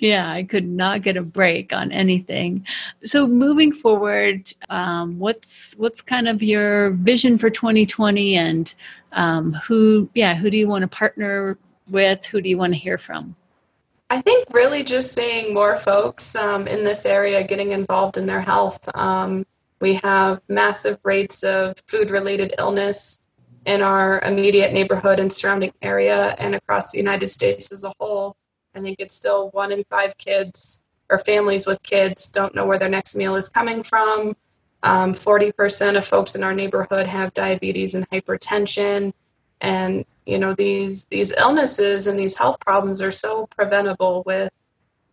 Yeah 0.00 0.30
i 0.30 0.42
could 0.42 0.66
not 0.66 1.02
get 1.02 1.18
a 1.18 1.22
break 1.22 1.74
on 1.74 1.92
anything. 1.92 2.66
So 3.04 3.26
moving 3.26 3.72
forward 3.72 4.50
um, 4.70 5.18
what's 5.18 5.74
what's 5.76 6.00
kind 6.00 6.28
of 6.28 6.42
your 6.42 6.92
vision 6.92 7.36
for 7.36 7.50
2020 7.50 8.36
and 8.36 8.74
um, 9.12 9.52
who 9.52 10.08
yeah 10.14 10.34
who 10.34 10.48
do 10.50 10.56
you 10.56 10.66
want 10.66 10.82
to 10.82 10.88
partner 10.88 11.58
with? 11.88 12.24
Who 12.24 12.40
do 12.40 12.48
you 12.48 12.56
want 12.56 12.72
to 12.72 12.78
hear 12.78 12.96
from 12.96 13.36
I 14.12 14.20
think 14.20 14.48
really 14.52 14.82
just 14.82 15.12
seeing 15.14 15.54
more 15.54 15.76
folks 15.76 16.34
um, 16.34 16.66
in 16.66 16.82
this 16.82 17.06
area 17.06 17.46
getting 17.46 17.70
involved 17.70 18.16
in 18.16 18.26
their 18.26 18.40
health. 18.40 18.88
Um, 18.96 19.46
we 19.80 19.94
have 19.94 20.40
massive 20.48 20.98
rates 21.04 21.44
of 21.44 21.76
food 21.86 22.10
related 22.10 22.52
illness 22.58 23.20
in 23.64 23.82
our 23.82 24.20
immediate 24.22 24.72
neighborhood 24.72 25.20
and 25.20 25.32
surrounding 25.32 25.72
area 25.80 26.34
and 26.40 26.56
across 26.56 26.90
the 26.90 26.98
United 26.98 27.28
States 27.28 27.72
as 27.72 27.84
a 27.84 27.92
whole. 28.00 28.36
I 28.74 28.80
think 28.80 28.96
it's 28.98 29.14
still 29.14 29.50
one 29.50 29.70
in 29.70 29.84
five 29.88 30.18
kids 30.18 30.82
or 31.08 31.18
families 31.18 31.64
with 31.66 31.80
kids 31.84 32.32
don't 32.32 32.54
know 32.54 32.66
where 32.66 32.80
their 32.80 32.88
next 32.88 33.14
meal 33.14 33.36
is 33.36 33.48
coming 33.48 33.84
from. 33.84 34.36
Um, 34.82 35.12
40% 35.12 35.96
of 35.96 36.04
folks 36.04 36.34
in 36.34 36.42
our 36.42 36.54
neighborhood 36.54 37.06
have 37.06 37.32
diabetes 37.32 37.94
and 37.94 38.08
hypertension. 38.10 39.12
And 39.60 40.04
you 40.30 40.38
know 40.38 40.54
these 40.54 41.06
these 41.06 41.36
illnesses 41.36 42.06
and 42.06 42.16
these 42.18 42.38
health 42.38 42.60
problems 42.60 43.02
are 43.02 43.10
so 43.10 43.48
preventable 43.48 44.22
with 44.24 44.52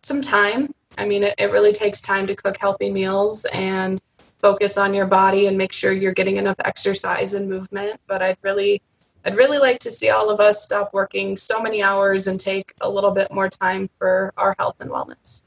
some 0.02 0.22
time. 0.22 0.72
I 0.96 1.04
mean 1.06 1.24
it, 1.24 1.34
it 1.38 1.50
really 1.50 1.72
takes 1.72 2.00
time 2.00 2.28
to 2.28 2.36
cook 2.36 2.56
healthy 2.60 2.90
meals 2.90 3.44
and 3.52 4.00
focus 4.38 4.78
on 4.78 4.94
your 4.94 5.06
body 5.06 5.48
and 5.48 5.58
make 5.58 5.72
sure 5.72 5.92
you're 5.92 6.12
getting 6.12 6.36
enough 6.36 6.54
exercise 6.64 7.34
and 7.34 7.50
movement. 7.50 8.00
But 8.06 8.22
i'd 8.22 8.38
really 8.42 8.80
i'd 9.24 9.36
really 9.36 9.58
like 9.58 9.80
to 9.80 9.90
see 9.90 10.08
all 10.08 10.30
of 10.30 10.38
us 10.38 10.62
stop 10.62 10.94
working 10.94 11.36
so 11.36 11.60
many 11.60 11.82
hours 11.82 12.28
and 12.28 12.38
take 12.38 12.72
a 12.80 12.88
little 12.88 13.10
bit 13.10 13.32
more 13.32 13.48
time 13.48 13.90
for 13.98 14.32
our 14.36 14.54
health 14.58 14.76
and 14.78 14.90
wellness. 14.90 15.42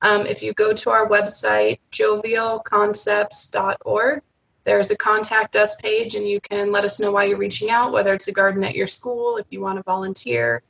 Um, 0.00 0.26
if 0.26 0.44
you 0.44 0.52
go 0.52 0.72
to 0.72 0.90
our 0.90 1.08
website 1.08 1.80
jovialconcepts.org 1.90 4.22
there's 4.64 4.90
a 4.90 4.96
contact 4.96 5.56
us 5.56 5.80
page 5.80 6.14
and 6.14 6.26
you 6.26 6.40
can 6.40 6.72
let 6.72 6.84
us 6.84 7.00
know 7.00 7.12
why 7.12 7.24
you're 7.24 7.38
reaching 7.38 7.70
out, 7.70 7.92
whether 7.92 8.12
it's 8.12 8.28
a 8.28 8.32
garden 8.32 8.62
at 8.64 8.74
your 8.74 8.86
school, 8.86 9.36
if 9.36 9.46
you 9.50 9.60
want 9.60 9.78
to 9.78 9.82
volunteer. 9.82 10.62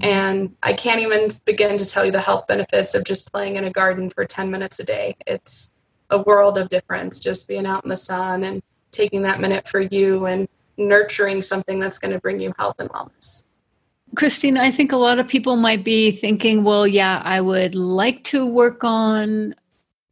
And 0.00 0.54
I 0.62 0.72
can't 0.72 1.00
even 1.00 1.28
begin 1.44 1.78
to 1.78 1.86
tell 1.86 2.04
you 2.04 2.12
the 2.12 2.20
health 2.20 2.46
benefits 2.46 2.94
of 2.94 3.04
just 3.04 3.32
playing 3.32 3.56
in 3.56 3.64
a 3.64 3.70
garden 3.70 4.10
for 4.10 4.24
10 4.24 4.50
minutes 4.50 4.78
a 4.78 4.84
day. 4.84 5.16
It's 5.26 5.72
a 6.10 6.18
world 6.22 6.58
of 6.58 6.68
difference 6.68 7.20
just 7.20 7.48
being 7.48 7.66
out 7.66 7.84
in 7.84 7.88
the 7.88 7.96
sun 7.96 8.44
and 8.44 8.62
taking 8.90 9.22
that 9.22 9.40
minute 9.40 9.66
for 9.66 9.80
you 9.80 10.26
and 10.26 10.48
nurturing 10.76 11.42
something 11.42 11.80
that's 11.80 11.98
going 11.98 12.12
to 12.12 12.20
bring 12.20 12.40
you 12.40 12.52
health 12.58 12.76
and 12.78 12.90
wellness. 12.90 13.44
Christine, 14.14 14.56
I 14.56 14.70
think 14.70 14.92
a 14.92 14.96
lot 14.96 15.18
of 15.18 15.26
people 15.26 15.56
might 15.56 15.84
be 15.84 16.12
thinking, 16.12 16.62
well, 16.62 16.86
yeah, 16.86 17.20
I 17.24 17.40
would 17.40 17.74
like 17.74 18.22
to 18.24 18.46
work 18.46 18.84
on 18.84 19.54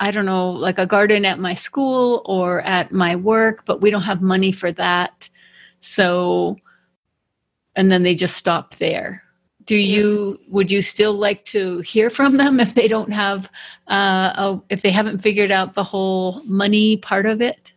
I 0.04 0.10
don't 0.10 0.26
know, 0.26 0.50
like 0.50 0.78
a 0.78 0.84
garden 0.84 1.24
at 1.24 1.38
my 1.38 1.54
school 1.54 2.20
or 2.26 2.60
at 2.60 2.92
my 2.92 3.16
work, 3.16 3.64
but 3.64 3.80
we 3.80 3.88
don't 3.90 4.02
have 4.02 4.20
money 4.20 4.52
for 4.52 4.70
that. 4.72 5.30
So, 5.80 6.58
and 7.74 7.90
then 7.90 8.02
they 8.02 8.14
just 8.14 8.36
stop 8.36 8.76
there. 8.76 9.22
Do 9.64 9.76
you, 9.76 10.38
would 10.50 10.70
you 10.70 10.82
still 10.82 11.14
like 11.14 11.46
to 11.46 11.78
hear 11.78 12.10
from 12.10 12.36
them 12.36 12.60
if 12.60 12.74
they 12.74 12.86
don't 12.86 13.12
have, 13.12 13.48
uh, 13.90 14.32
a, 14.36 14.60
if 14.68 14.82
they 14.82 14.90
haven't 14.90 15.20
figured 15.20 15.50
out 15.50 15.72
the 15.72 15.82
whole 15.82 16.42
money 16.44 16.98
part 16.98 17.24
of 17.24 17.40
it? 17.40 17.72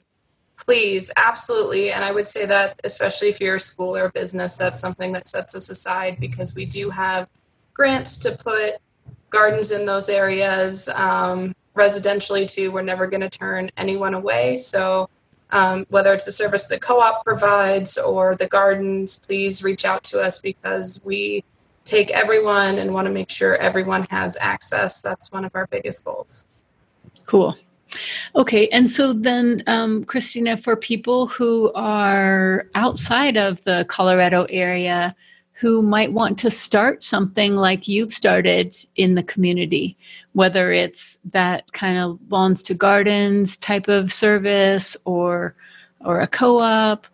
Please, 0.58 1.10
absolutely. 1.16 1.94
And 1.94 2.04
I 2.04 2.12
would 2.12 2.28
say 2.28 2.46
that, 2.46 2.82
especially 2.84 3.30
if 3.30 3.40
you're 3.40 3.56
a 3.56 3.60
school 3.60 3.96
or 3.96 4.08
a 4.08 4.12
business, 4.12 4.58
that's 4.58 4.82
something 4.82 5.14
that 5.14 5.30
sets 5.30 5.56
us 5.56 5.70
aside 5.70 6.20
because 6.20 6.58
we 6.58 6.66
do 6.66 6.90
have 6.90 7.30
grants 7.74 8.18
to 8.18 8.32
put 8.32 8.82
gardens 9.30 9.72
in 9.72 9.86
those 9.86 10.10
areas. 10.10 10.90
Um, 10.90 11.54
residentially 11.78 12.52
too. 12.52 12.72
We're 12.72 12.82
never 12.82 13.08
going 13.08 13.22
to 13.22 13.30
turn 13.30 13.70
anyone 13.78 14.14
away. 14.14 14.58
So 14.58 15.10
um, 15.52 15.86
whether 15.90 16.14
it's 16.14 16.26
the 16.26 16.32
service 16.32 16.68
the 16.68 16.80
co-op 16.80 17.24
provides 17.24 17.98
or 17.98 18.36
the 18.36 18.48
gardens, 18.48 19.20
please 19.20 19.64
reach 19.64 19.86
out 19.86 20.04
to 20.06 20.22
us 20.22 20.42
because 20.42 21.02
we 21.06 21.44
take 21.86 22.12
everyone 22.12 22.78
and 22.78 22.94
want 22.94 23.08
to 23.08 23.14
make 23.14 23.30
sure 23.30 23.56
everyone 23.56 24.06
has 24.10 24.38
access. 24.42 25.02
That's 25.02 25.32
one 25.32 25.46
of 25.46 25.56
our 25.56 25.68
biggest 25.68 26.04
goals. 26.04 26.46
Cool. 27.26 27.56
Okay, 28.36 28.68
and 28.70 28.90
so 28.92 29.14
then, 29.14 29.64
um, 29.68 30.04
Christina, 30.04 30.58
for 30.58 30.76
people 30.76 31.28
who 31.28 31.72
are 31.74 32.68
outside 32.76 33.38
of 33.38 33.64
the 33.64 33.86
Colorado 33.88 34.46
area 34.50 35.16
who 35.54 35.82
might 35.82 36.12
want 36.12 36.38
to 36.40 36.52
start 36.52 37.02
something 37.02 37.56
like 37.56 37.88
you've 37.88 38.14
started 38.14 38.76
in 38.96 39.16
the 39.16 39.24
community, 39.24 39.98
whether 40.38 40.72
it's 40.72 41.20
that 41.32 41.74
kind 41.74 41.98
of 41.98 42.20
lawns 42.30 42.62
to 42.62 42.76
gardens 42.76 43.58
type 43.58 43.88
of 43.88 44.14
service 44.14 44.96
or 45.04 45.56
or 46.06 46.22
a 46.22 46.28
co-op. 46.28 47.08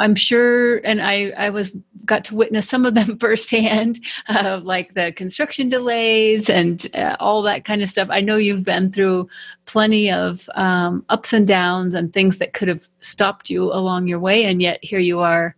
I'm 0.00 0.16
sure, 0.16 0.78
and 0.78 1.00
I, 1.00 1.30
I 1.36 1.50
was 1.50 1.70
got 2.04 2.24
to 2.24 2.34
witness 2.34 2.68
some 2.68 2.84
of 2.84 2.96
them 2.96 3.16
firsthand, 3.20 4.00
uh, 4.28 4.60
like 4.64 4.94
the 4.94 5.12
construction 5.12 5.68
delays 5.68 6.50
and 6.50 6.84
uh, 6.94 7.14
all 7.20 7.42
that 7.42 7.64
kind 7.64 7.80
of 7.80 7.88
stuff. 7.88 8.08
I 8.10 8.20
know 8.20 8.38
you've 8.38 8.64
been 8.64 8.90
through 8.90 9.28
plenty 9.66 10.10
of 10.10 10.50
um, 10.56 11.04
ups 11.10 11.32
and 11.32 11.46
downs 11.46 11.94
and 11.94 12.12
things 12.12 12.38
that 12.38 12.54
could 12.54 12.66
have 12.66 12.88
stopped 13.00 13.50
you 13.50 13.72
along 13.72 14.08
your 14.08 14.18
way, 14.18 14.46
and 14.46 14.60
yet 14.60 14.82
here 14.82 14.98
you 14.98 15.20
are 15.20 15.54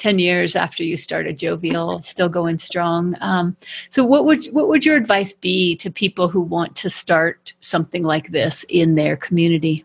10 0.00 0.18
years 0.18 0.56
after 0.56 0.82
you 0.82 0.96
started 0.96 1.38
jovial 1.38 2.00
still 2.00 2.30
going 2.30 2.58
strong. 2.58 3.14
Um, 3.20 3.56
so 3.90 4.02
what 4.02 4.24
would 4.24 4.46
what 4.46 4.66
would 4.66 4.84
your 4.84 4.96
advice 4.96 5.32
be 5.32 5.76
to 5.76 5.90
people 5.90 6.28
who 6.28 6.40
want 6.40 6.74
to 6.76 6.90
start 6.90 7.52
something 7.60 8.02
like 8.02 8.32
this 8.32 8.64
in 8.70 8.94
their 8.94 9.16
community? 9.16 9.84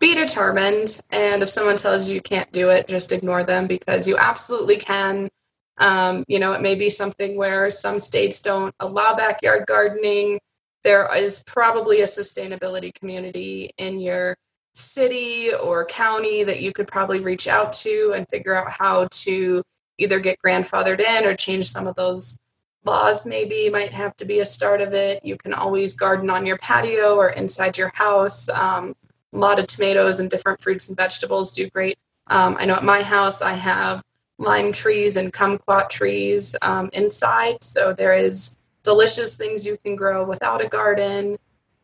Be 0.00 0.14
determined 0.14 1.00
and 1.10 1.42
if 1.42 1.48
someone 1.48 1.76
tells 1.76 2.08
you 2.08 2.16
you 2.16 2.20
can't 2.20 2.50
do 2.52 2.68
it 2.68 2.88
just 2.88 3.12
ignore 3.12 3.44
them 3.44 3.66
because 3.66 4.08
you 4.08 4.16
absolutely 4.18 4.76
can. 4.76 5.28
Um, 5.78 6.24
you 6.26 6.40
know 6.40 6.52
it 6.52 6.60
may 6.60 6.74
be 6.74 6.90
something 6.90 7.36
where 7.36 7.70
some 7.70 8.00
states 8.00 8.42
don't 8.42 8.74
allow 8.80 9.14
backyard 9.14 9.66
gardening. 9.66 10.40
There 10.82 11.08
is 11.14 11.44
probably 11.46 12.00
a 12.00 12.06
sustainability 12.06 12.92
community 12.92 13.70
in 13.78 14.00
your 14.00 14.36
city 14.80 15.52
or 15.52 15.84
county 15.84 16.42
that 16.44 16.60
you 16.60 16.72
could 16.72 16.88
probably 16.88 17.20
reach 17.20 17.46
out 17.48 17.72
to 17.72 18.12
and 18.16 18.26
figure 18.28 18.54
out 18.54 18.72
how 18.72 19.08
to 19.10 19.62
either 19.98 20.18
get 20.18 20.38
grandfathered 20.44 21.00
in 21.00 21.24
or 21.24 21.34
change 21.34 21.66
some 21.66 21.86
of 21.86 21.94
those 21.94 22.38
laws 22.84 23.26
maybe. 23.26 23.68
Might 23.70 23.92
have 23.92 24.16
to 24.16 24.24
be 24.24 24.40
a 24.40 24.44
start 24.44 24.80
of 24.80 24.94
it. 24.94 25.24
You 25.24 25.36
can 25.36 25.52
always 25.52 25.94
garden 25.94 26.30
on 26.30 26.46
your 26.46 26.58
patio 26.58 27.16
or 27.16 27.28
inside 27.28 27.76
your 27.76 27.92
house. 27.94 28.48
Um, 28.48 28.94
a 29.32 29.38
lot 29.38 29.58
of 29.58 29.66
tomatoes 29.66 30.18
and 30.18 30.30
different 30.30 30.60
fruits 30.60 30.88
and 30.88 30.96
vegetables 30.96 31.52
do 31.52 31.68
great. 31.70 31.98
Um, 32.26 32.56
i 32.60 32.64
know 32.64 32.76
at 32.76 32.84
my 32.84 33.02
house 33.02 33.42
i 33.42 33.54
have 33.54 34.04
lime 34.40 34.72
trees 34.72 35.16
and 35.16 35.32
kumquat 35.32 35.90
trees 35.90 36.56
um, 36.62 36.88
inside. 36.92 37.62
So 37.62 37.92
there 37.92 38.14
is 38.14 38.58
delicious 38.82 39.36
things 39.36 39.66
you 39.66 39.76
can 39.84 39.94
grow 39.94 40.24
without 40.24 40.64
a 40.64 40.68
garden 40.68 41.36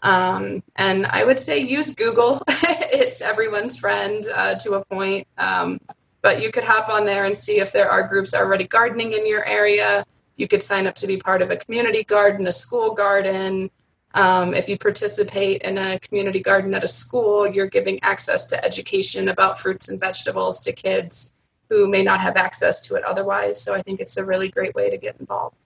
um, 0.06 0.62
and 0.76 1.04
I 1.06 1.24
would 1.24 1.40
say 1.40 1.58
use 1.58 1.94
Google. 1.94 2.40
it's 2.48 3.20
everyone's 3.20 3.76
friend 3.76 4.24
uh, 4.32 4.54
to 4.54 4.74
a 4.74 4.84
point. 4.84 5.26
Um, 5.36 5.80
but 6.22 6.40
you 6.40 6.52
could 6.52 6.62
hop 6.62 6.88
on 6.88 7.06
there 7.06 7.24
and 7.24 7.36
see 7.36 7.58
if 7.58 7.72
there 7.72 7.90
are 7.90 8.06
groups 8.06 8.32
already 8.32 8.64
gardening 8.64 9.12
in 9.12 9.26
your 9.26 9.44
area. 9.44 10.04
You 10.36 10.46
could 10.46 10.62
sign 10.62 10.86
up 10.86 10.94
to 10.96 11.08
be 11.08 11.16
part 11.16 11.42
of 11.42 11.50
a 11.50 11.56
community 11.56 12.04
garden, 12.04 12.46
a 12.46 12.52
school 12.52 12.94
garden. 12.94 13.68
Um, 14.14 14.54
if 14.54 14.68
you 14.68 14.78
participate 14.78 15.62
in 15.62 15.76
a 15.76 15.98
community 15.98 16.40
garden 16.40 16.72
at 16.74 16.84
a 16.84 16.88
school, 16.88 17.48
you're 17.48 17.66
giving 17.66 17.98
access 18.02 18.46
to 18.48 18.64
education 18.64 19.28
about 19.28 19.58
fruits 19.58 19.88
and 19.88 19.98
vegetables 19.98 20.60
to 20.60 20.72
kids 20.72 21.32
who 21.68 21.88
may 21.88 22.04
not 22.04 22.20
have 22.20 22.36
access 22.36 22.86
to 22.86 22.94
it 22.94 23.02
otherwise. 23.02 23.60
So 23.60 23.74
I 23.74 23.82
think 23.82 23.98
it's 23.98 24.16
a 24.16 24.24
really 24.24 24.50
great 24.50 24.74
way 24.76 24.88
to 24.88 24.96
get 24.96 25.16
involved. 25.18 25.56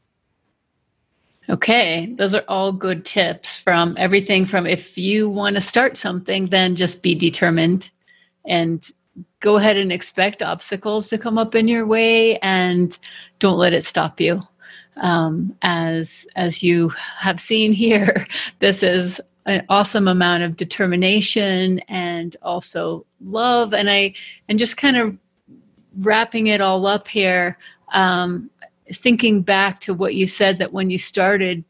Okay, 1.51 2.15
those 2.17 2.37
are 2.37 2.45
all 2.47 2.73
good 2.73 3.05
tips 3.05 3.59
from 3.59 3.97
everything 3.99 4.47
from 4.47 4.69
if 4.69 4.97
you 4.97 5.29
want 5.29 5.57
to 5.57 5.61
start 5.61 5.97
something, 5.97 6.47
then 6.47 6.77
just 6.77 7.03
be 7.03 7.17
determined 7.17 7.91
and 8.47 8.89
go 9.41 9.57
ahead 9.57 9.77
and 9.77 9.91
expect 9.91 10.43
obstacles 10.43 11.09
to 11.09 11.19
come 11.19 11.39
up 11.39 11.57
in 11.57 11.67
your 11.67 11.87
way 11.87 12.39
and 12.39 12.97
don't 13.41 13.59
let 13.59 13.73
it 13.73 13.85
stop 13.85 14.21
you. 14.21 14.41
Um, 14.99 15.57
as 15.63 16.25
as 16.37 16.63
you 16.63 16.91
have 17.19 17.41
seen 17.41 17.73
here, 17.73 18.27
this 18.61 18.85
is 18.85 19.21
an 19.47 19.65
awesome 19.69 20.07
amount 20.07 20.45
of 20.45 20.57
determination 20.57 21.81
and 21.89 22.37
also 22.43 23.05
love 23.25 23.75
and 23.75 23.91
I 23.91 24.15
and 24.49 24.57
just 24.57 24.77
kind 24.77 24.97
of 24.97 25.19
wrapping 25.99 26.47
it 26.47 26.61
all 26.61 26.87
up 26.87 27.09
here. 27.09 27.59
Um, 27.93 28.51
thinking 28.93 29.43
back 29.43 29.81
to 29.81 29.95
what 29.95 30.15
you 30.15 30.27
said 30.27 30.59
that 30.59 30.73
when 30.73 30.91
you 30.91 30.99
started 30.99 31.65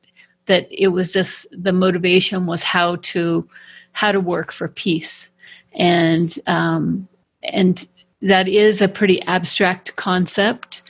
that 0.47 0.67
it 0.71 0.89
was 0.89 1.13
just 1.13 1.47
the 1.53 1.73
motivation 1.73 2.47
was 2.47 2.63
how 2.63 2.97
to 2.97 3.49
how 3.93 4.13
to 4.13 4.21
work 4.21 4.53
for 4.53 4.69
peace. 4.69 5.29
And 5.75 6.37
um, 6.47 7.09
and 7.43 7.87
that 8.23 8.49
is 8.49 8.81
a 8.81 8.89
pretty 8.89 9.23
abstract 9.23 9.95
concept. 9.97 10.83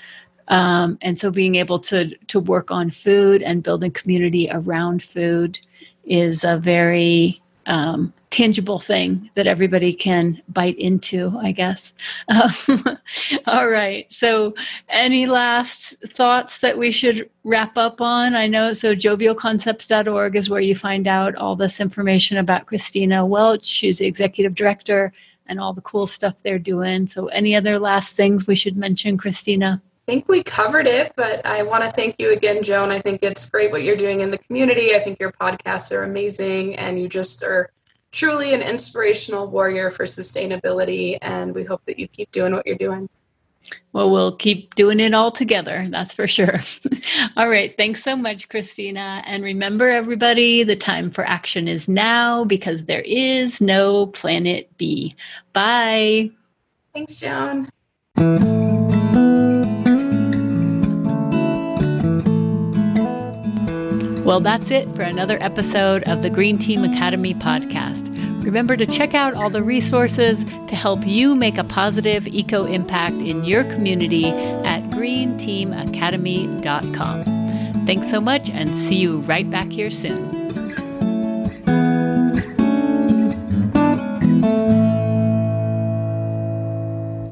Um, 0.48 0.98
and 1.02 1.18
so 1.18 1.30
being 1.30 1.56
able 1.56 1.78
to 1.80 2.16
to 2.16 2.40
work 2.40 2.70
on 2.70 2.90
food 2.90 3.42
and 3.42 3.62
building 3.62 3.92
community 3.92 4.48
around 4.50 5.02
food 5.02 5.60
is 6.04 6.42
a 6.42 6.56
very 6.56 7.40
um, 7.66 8.12
tangible 8.30 8.78
thing 8.78 9.28
that 9.34 9.48
everybody 9.48 9.92
can 9.92 10.40
bite 10.48 10.78
into, 10.78 11.36
I 11.40 11.50
guess. 11.52 11.92
Um, 12.28 12.84
all 13.46 13.68
right. 13.68 14.10
So, 14.12 14.54
any 14.88 15.26
last 15.26 15.96
thoughts 16.14 16.58
that 16.60 16.78
we 16.78 16.92
should 16.92 17.28
wrap 17.42 17.76
up 17.76 18.00
on? 18.00 18.34
I 18.34 18.46
know 18.46 18.72
so 18.72 18.94
jovialconcepts.org 18.94 20.36
is 20.36 20.48
where 20.48 20.60
you 20.60 20.76
find 20.76 21.08
out 21.08 21.34
all 21.34 21.56
this 21.56 21.80
information 21.80 22.38
about 22.38 22.66
Christina 22.66 23.26
Welch. 23.26 23.64
She's 23.64 23.98
the 23.98 24.06
executive 24.06 24.54
director 24.54 25.12
and 25.46 25.60
all 25.60 25.72
the 25.72 25.80
cool 25.80 26.06
stuff 26.06 26.36
they're 26.42 26.58
doing. 26.58 27.08
So, 27.08 27.26
any 27.28 27.56
other 27.56 27.78
last 27.78 28.14
things 28.14 28.46
we 28.46 28.54
should 28.54 28.76
mention, 28.76 29.18
Christina? 29.18 29.82
I 30.06 30.12
think 30.12 30.28
we 30.28 30.42
covered 30.42 30.86
it, 30.86 31.12
but 31.16 31.44
I 31.46 31.62
want 31.62 31.84
to 31.84 31.90
thank 31.90 32.16
you 32.18 32.32
again, 32.32 32.64
Joan. 32.64 32.90
I 32.90 32.98
think 32.98 33.22
it's 33.22 33.48
great 33.48 33.70
what 33.70 33.82
you're 33.82 33.96
doing 33.96 34.22
in 34.22 34.30
the 34.30 34.38
community. 34.38 34.94
I 34.94 34.98
think 34.98 35.20
your 35.20 35.30
podcasts 35.30 35.92
are 35.92 36.02
amazing 36.02 36.74
and 36.76 37.00
you 37.00 37.08
just 37.08 37.44
are 37.44 37.70
truly 38.12 38.54
an 38.54 38.62
inspirational 38.62 39.48
warrior 39.48 39.90
for 39.90 40.04
sustainability. 40.04 41.18
And 41.22 41.54
we 41.54 41.64
hope 41.64 41.82
that 41.86 41.98
you 41.98 42.08
keep 42.08 42.30
doing 42.32 42.54
what 42.54 42.66
you're 42.66 42.76
doing. 42.76 43.08
Well, 43.92 44.10
we'll 44.10 44.36
keep 44.36 44.74
doing 44.74 45.00
it 45.00 45.14
all 45.14 45.30
together, 45.30 45.86
that's 45.90 46.12
for 46.12 46.26
sure. 46.26 46.60
all 47.36 47.48
right. 47.48 47.76
Thanks 47.76 48.02
so 48.02 48.16
much, 48.16 48.48
Christina. 48.48 49.22
And 49.26 49.42
remember, 49.44 49.88
everybody, 49.88 50.62
the 50.62 50.76
time 50.76 51.10
for 51.10 51.24
action 51.24 51.68
is 51.68 51.88
now 51.88 52.44
because 52.44 52.84
there 52.84 53.02
is 53.02 53.60
no 53.60 54.06
planet 54.08 54.70
B. 54.76 55.14
Bye. 55.52 56.30
Thanks, 56.92 57.20
Joan. 57.20 57.68
Well, 64.30 64.38
that's 64.38 64.70
it 64.70 64.94
for 64.94 65.02
another 65.02 65.42
episode 65.42 66.04
of 66.04 66.22
the 66.22 66.30
Green 66.30 66.56
Team 66.56 66.84
Academy 66.84 67.34
podcast. 67.34 68.14
Remember 68.44 68.76
to 68.76 68.86
check 68.86 69.12
out 69.12 69.34
all 69.34 69.50
the 69.50 69.64
resources 69.64 70.44
to 70.68 70.76
help 70.76 71.04
you 71.04 71.34
make 71.34 71.58
a 71.58 71.64
positive 71.64 72.28
eco 72.28 72.64
impact 72.64 73.16
in 73.16 73.42
your 73.42 73.64
community 73.64 74.28
at 74.28 74.84
greenteamacademy.com. 74.90 77.24
Thanks 77.86 78.08
so 78.08 78.20
much 78.20 78.48
and 78.48 78.72
see 78.72 78.98
you 78.98 79.18
right 79.22 79.50
back 79.50 79.72
here 79.72 79.90
soon. 79.90 80.39